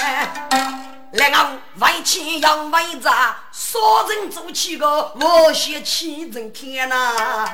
[1.13, 7.49] 来我外气要外炸，杀人做起个我先气人天呐，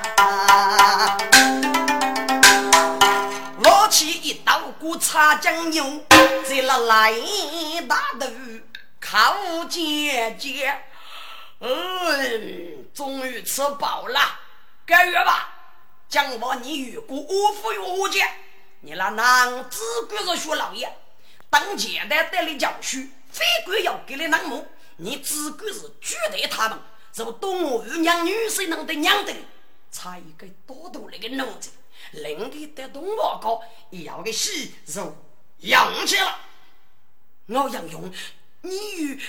[3.63, 7.13] 我起一刀锅擦酱油，在那来
[7.87, 8.27] 大头
[8.99, 9.37] 靠
[9.69, 10.77] 姐姐。
[11.63, 14.19] 嗯，终于吃饱了，
[14.83, 15.47] 该月吧。
[16.09, 18.27] 讲话你遇过我父我姐，
[18.79, 20.91] 你那男子官是学老爷，
[21.51, 22.97] 当前的带来教书，
[23.31, 26.79] 非官要给你让母，你只管是拒绝他们，
[27.13, 29.31] 就懂我与娘女婿能得娘的，
[29.91, 31.69] 差一个多多那个奴子，
[32.13, 35.15] 另的得懂我高，要个喜肉
[35.59, 36.39] 养起了。
[37.45, 38.11] 我杨勇，
[38.61, 39.21] 你与。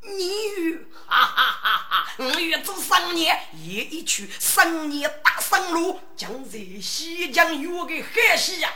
[0.00, 2.14] 你哈哈哈哈！
[2.18, 8.72] 我与这三年也一曲，三年大上路，将在西江有个海西呀！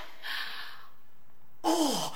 [1.61, 2.12] 哦，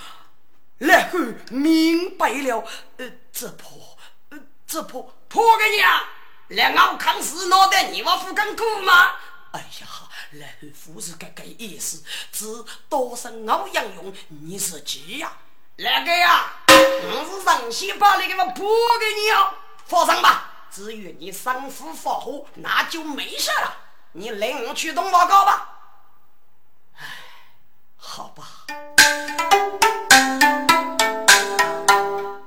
[0.78, 1.18] 然后
[1.50, 3.96] 明白了，呃，这破，
[4.30, 6.10] 呃，这破破给你啊！
[6.48, 9.16] 来敖康是脑袋你我不敢过吗？
[9.52, 9.88] 哎呀，
[10.32, 12.02] 然后不是这个意思，
[12.32, 12.44] 只
[12.88, 15.32] 多生敖杨勇，你是急呀？
[15.78, 18.66] 那个呀，我是上先把那个嘛拨
[18.98, 19.52] 给你哦，
[19.84, 20.50] 放心吧。
[20.70, 23.76] 至于你生夫发火，那就没事了。
[24.12, 25.68] 你领我去东报告吧。
[26.98, 27.04] 唉，
[27.98, 28.44] 好吧。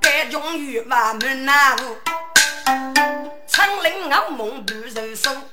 [0.01, 1.97] 该终于万门难无，
[3.45, 5.47] 苍岭傲梦不人生。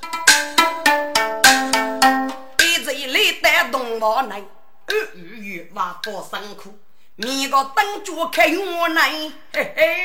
[2.60, 4.42] 一贼里带东报来，
[4.86, 6.78] 二月万佛辛苦。
[7.18, 9.10] 你个灯烛开我来，
[9.50, 10.04] 嘿嘿，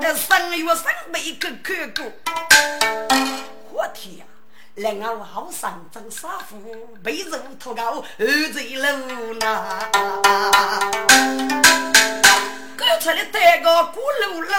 [0.00, 2.10] 这三月三杯可可过。
[3.70, 4.24] 我天呀，
[4.76, 6.56] 来俺好上真杀夫，
[7.02, 9.90] 被人托高二贼楼呐。
[12.74, 14.54] 刚才的带个咕噜噜，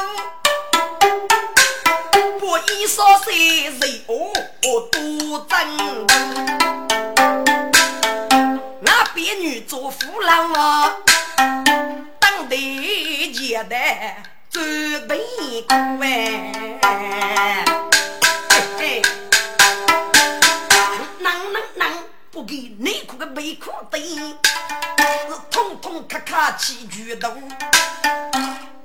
[2.38, 5.00] 不一说谁谁哦哦多
[5.50, 5.58] 真。
[8.82, 10.96] 那别女做夫郎啊。
[13.56, 15.18] 当地接待准备
[15.62, 17.64] 过哎，
[21.20, 27.50] 能能能不给内裤个背裤的，是痛痛咔咔起举动。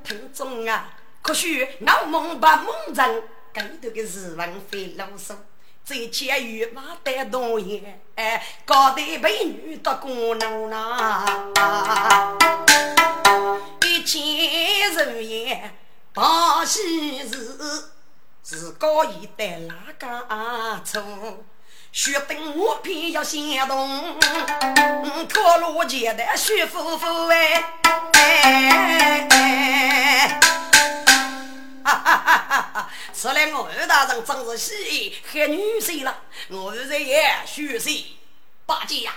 [0.05, 0.89] 听众啊，
[1.21, 5.35] 可许我梦把梦人，跟头个日文费啰嗦。
[5.83, 11.25] 在监狱马带东烟，哎，高的美女的功能呐，
[14.03, 15.76] 见人言
[16.12, 17.84] 把喜事，
[18.44, 21.44] 是高一代哪个错？
[21.92, 24.18] 学等我偏要先动，
[25.28, 27.80] 脱路前的徐夫妇哎。
[31.82, 32.90] 哈哈哈哈哈！
[33.12, 36.16] 此来我二大人真是喜害女婿了，
[36.48, 38.07] 我二爷许谁
[38.66, 39.12] 八戒呀？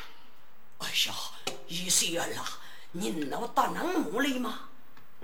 [0.79, 1.13] 哎呀，
[1.67, 2.43] 一岁儿了，
[2.93, 4.69] 你能打能木哩吗？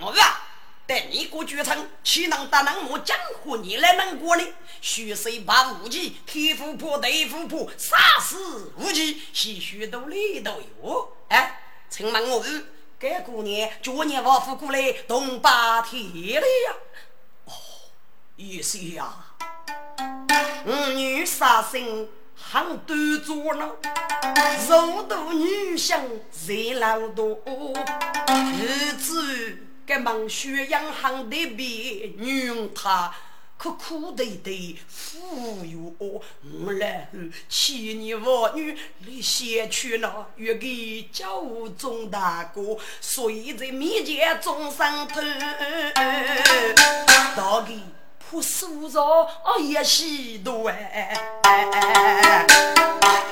[0.01, 0.47] 我啊，
[0.87, 3.57] 带你过绝城，岂能打能木江湖？
[3.57, 4.43] 你来能过呢？
[4.81, 11.13] 许谁把武器，天虎破地虎破，杀死无忌，些许都里都有。
[11.27, 12.63] 哎，请问我二，
[12.97, 16.01] 该姑娘昨年王府过来动八天
[16.39, 16.75] 了呀？
[18.37, 19.13] 意思呀，
[20.65, 23.69] 五女杀生很端坐呢，
[24.69, 26.01] 肉多女相
[26.47, 27.37] 热老多，
[28.57, 29.57] 日子
[29.89, 33.11] 该忙学养行的别女他。
[33.57, 34.79] 苦苦的的
[35.19, 36.23] 忽悠我，
[36.63, 37.19] 我来后
[37.49, 41.43] 千年妇女你先去了，约给教
[41.77, 45.19] 中大哥，所以在面前中上头，
[47.35, 47.81] 到底
[48.29, 49.27] 破苏着
[49.59, 51.17] 也许多哎。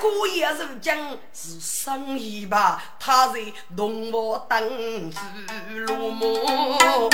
[0.01, 3.39] 姑爷如今是生意吧，他在
[3.75, 5.13] 东华等
[5.85, 7.09] 路么？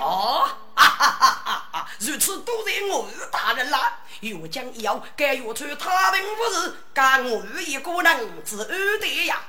[0.00, 0.48] 哦。
[0.74, 1.88] 哈哈哈哈！
[2.00, 9.40] 如此多谢我大人啦，又将要该月出他兵不是，干我一个人之二的呀！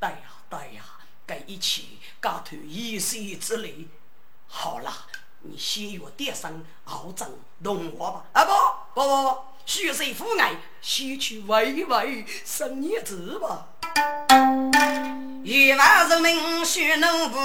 [0.00, 0.16] 对呀
[0.50, 0.82] 对呀，
[1.24, 3.86] 该一起搞头一些之类。
[4.48, 4.92] 好了，
[5.42, 6.52] 你先用点上
[6.84, 7.28] 熬整
[7.62, 8.24] 动我吧。
[8.32, 8.52] 啊不
[8.94, 13.68] 不不，徐氏父爱，先去喂喂生叶子吧。
[15.44, 17.38] 一万人民学农夫。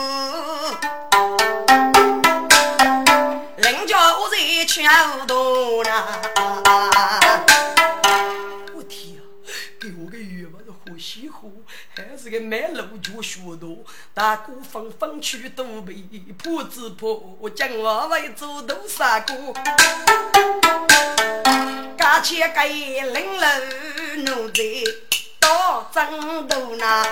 [3.58, 6.22] 人家我在桥头呢，
[8.74, 9.22] 我天啊！
[9.80, 11.48] 给我个月嘛是喝西喝，
[11.94, 13.84] 还是个卖路脚学多，
[14.14, 15.94] 大哥纷纷去东北，
[16.38, 19.54] 破子破，我将我为做多少个？
[21.98, 23.48] 家前个零楼
[24.26, 24.64] 奴才
[25.40, 27.04] 到枕头那，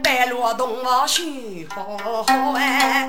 [0.00, 3.04] 白罗东王须好好哎。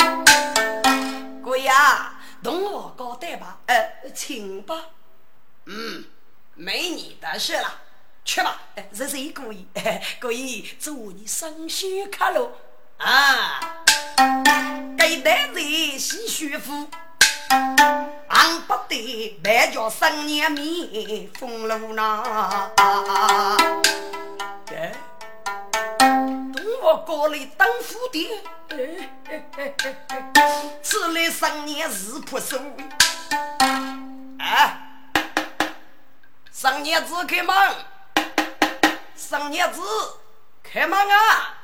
[1.44, 4.76] 贵呀，同我交代吧，呃，请吧。
[5.66, 6.04] 嗯，
[6.56, 7.82] 没你的事了，
[8.26, 8.60] 去吧。
[8.94, 9.66] 这是故意，
[10.20, 12.52] 故意 祝你生日快乐
[12.98, 13.84] 啊！
[14.98, 16.90] 给代人洗舒服，
[17.50, 22.72] 俺不得白叫生年米丰禄呢。
[24.72, 24.92] 哎。
[26.82, 28.30] 我高里当府的，
[30.84, 32.60] 此来生年日破手。
[34.38, 34.78] 哎，
[36.54, 37.56] 生年子开门，
[39.16, 39.82] 生日子
[40.62, 41.58] 开门啊！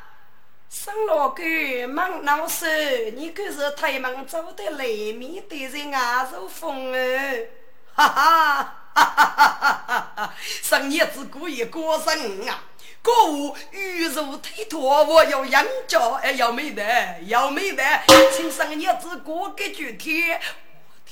[0.69, 1.43] 生老狗
[1.89, 7.47] 忙闹事，你可是太忙走的雷面对着牙肉风哦！
[7.93, 10.33] 哈哈哈哈哈哈！
[10.61, 12.63] 生日子过一过生啊！
[13.01, 16.83] 歌舞玉如推脱，我要养家，哎，要没得，
[17.25, 17.83] 要没得，
[18.31, 20.23] 请生日子过个具体。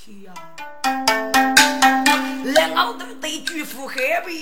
[0.10, 0.34] 我天呀！
[2.46, 4.42] 两奥都对巨富海背，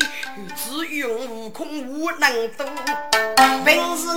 [0.55, 2.63] 只用悟空无能度。
[3.65, 4.07] 平时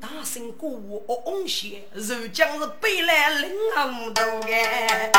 [0.00, 5.10] 大声歌舞红线，如今是背来领红度哎。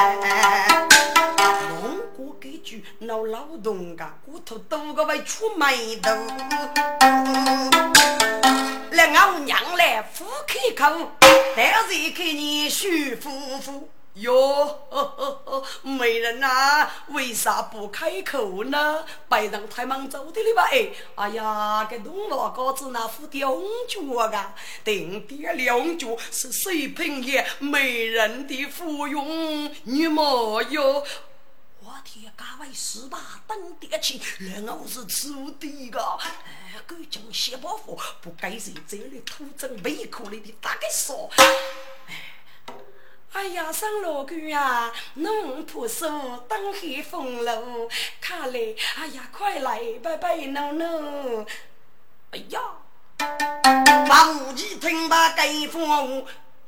[1.81, 6.09] 蒙古给句闹劳动个，骨头多个为出眉头。
[8.91, 11.11] 来我娘来夫开口，
[11.55, 13.29] 但是看你徐夫
[13.59, 14.87] 妇哟，
[15.81, 19.05] 美人呐，为啥不开口呢？
[19.27, 20.69] 白人太忙走的了吧？
[20.71, 23.51] 哎，哎呀，给东老高子那副吊
[23.87, 24.01] 脚
[24.31, 31.03] 啊，定点两脚是水平也美人的芙蓉，你莫哟。
[32.05, 36.01] 天，家位十八等得起，然后是出的个。
[36.19, 41.29] 哎，狗将谢伯父不该在这里土真胃口里的大概说。
[43.33, 47.89] 哎呀，上老狗呀，农婆说等黑风喽，
[48.21, 48.59] 看来，
[48.95, 51.45] 哎呀，快来拜拜喏喏。
[52.29, 52.59] 哎呀，
[54.07, 56.23] 王吉听罢该风，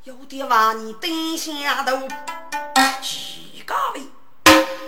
[0.06, 2.08] 有点话你等下头，
[3.00, 4.02] 几个位。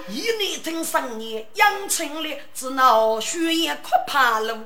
[0.10, 4.58] 一年整三年，养成了只闹血液快爬路，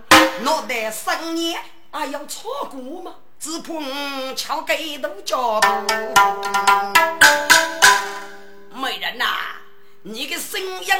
[0.43, 3.15] 脑袋三年哎要错过吗？
[3.41, 5.67] 只怕我敲给都脚步。
[8.79, 9.25] 美人呐，
[10.03, 10.93] 你的声音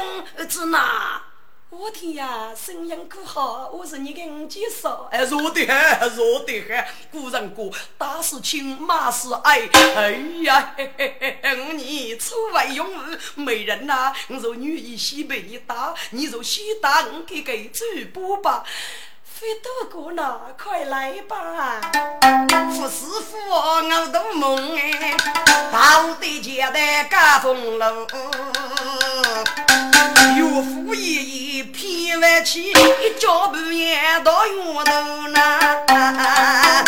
[0.48, 1.22] 只哪？
[1.70, 3.70] 我天呀，声音可好！
[3.72, 6.84] 我是你的五姐嫂，哎，弱得很，弱得很。
[7.12, 9.60] 古人讲，打是亲，骂是爱。
[9.94, 10.10] 哎
[10.42, 12.90] 呀，嘿嘿嘿嘿，你出外用
[13.36, 18.64] 美人呐，我若女儿先被你打，你若先打，我给给主播吧。
[19.42, 21.80] 飞多过呢，快来吧！
[22.70, 25.16] 富师傅，我都梦哎，
[25.72, 26.78] 到底家的
[27.10, 28.06] 家风楼。
[30.36, 36.84] 岳父爷爷偏外去，一脚步也到院头呐。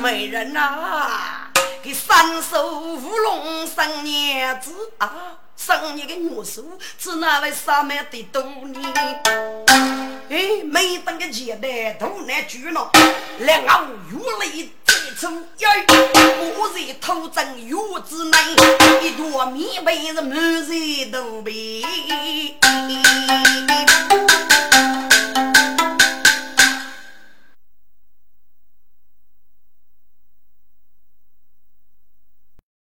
[0.00, 1.50] 美人呐，
[1.82, 5.10] 给三手乌龙生娘子啊！
[5.56, 6.62] 生一个女婿，
[6.98, 8.78] 只那位上面的多呢？
[10.28, 12.90] 哎，每等个钱袋，突然举了，
[13.38, 14.70] 两我越来越急
[15.18, 15.26] 促，
[15.60, 15.86] 哎，
[16.76, 17.74] 是偷针月
[18.08, 18.34] 之门，
[19.02, 20.36] 一朵棉被是满
[20.66, 21.82] 身都被。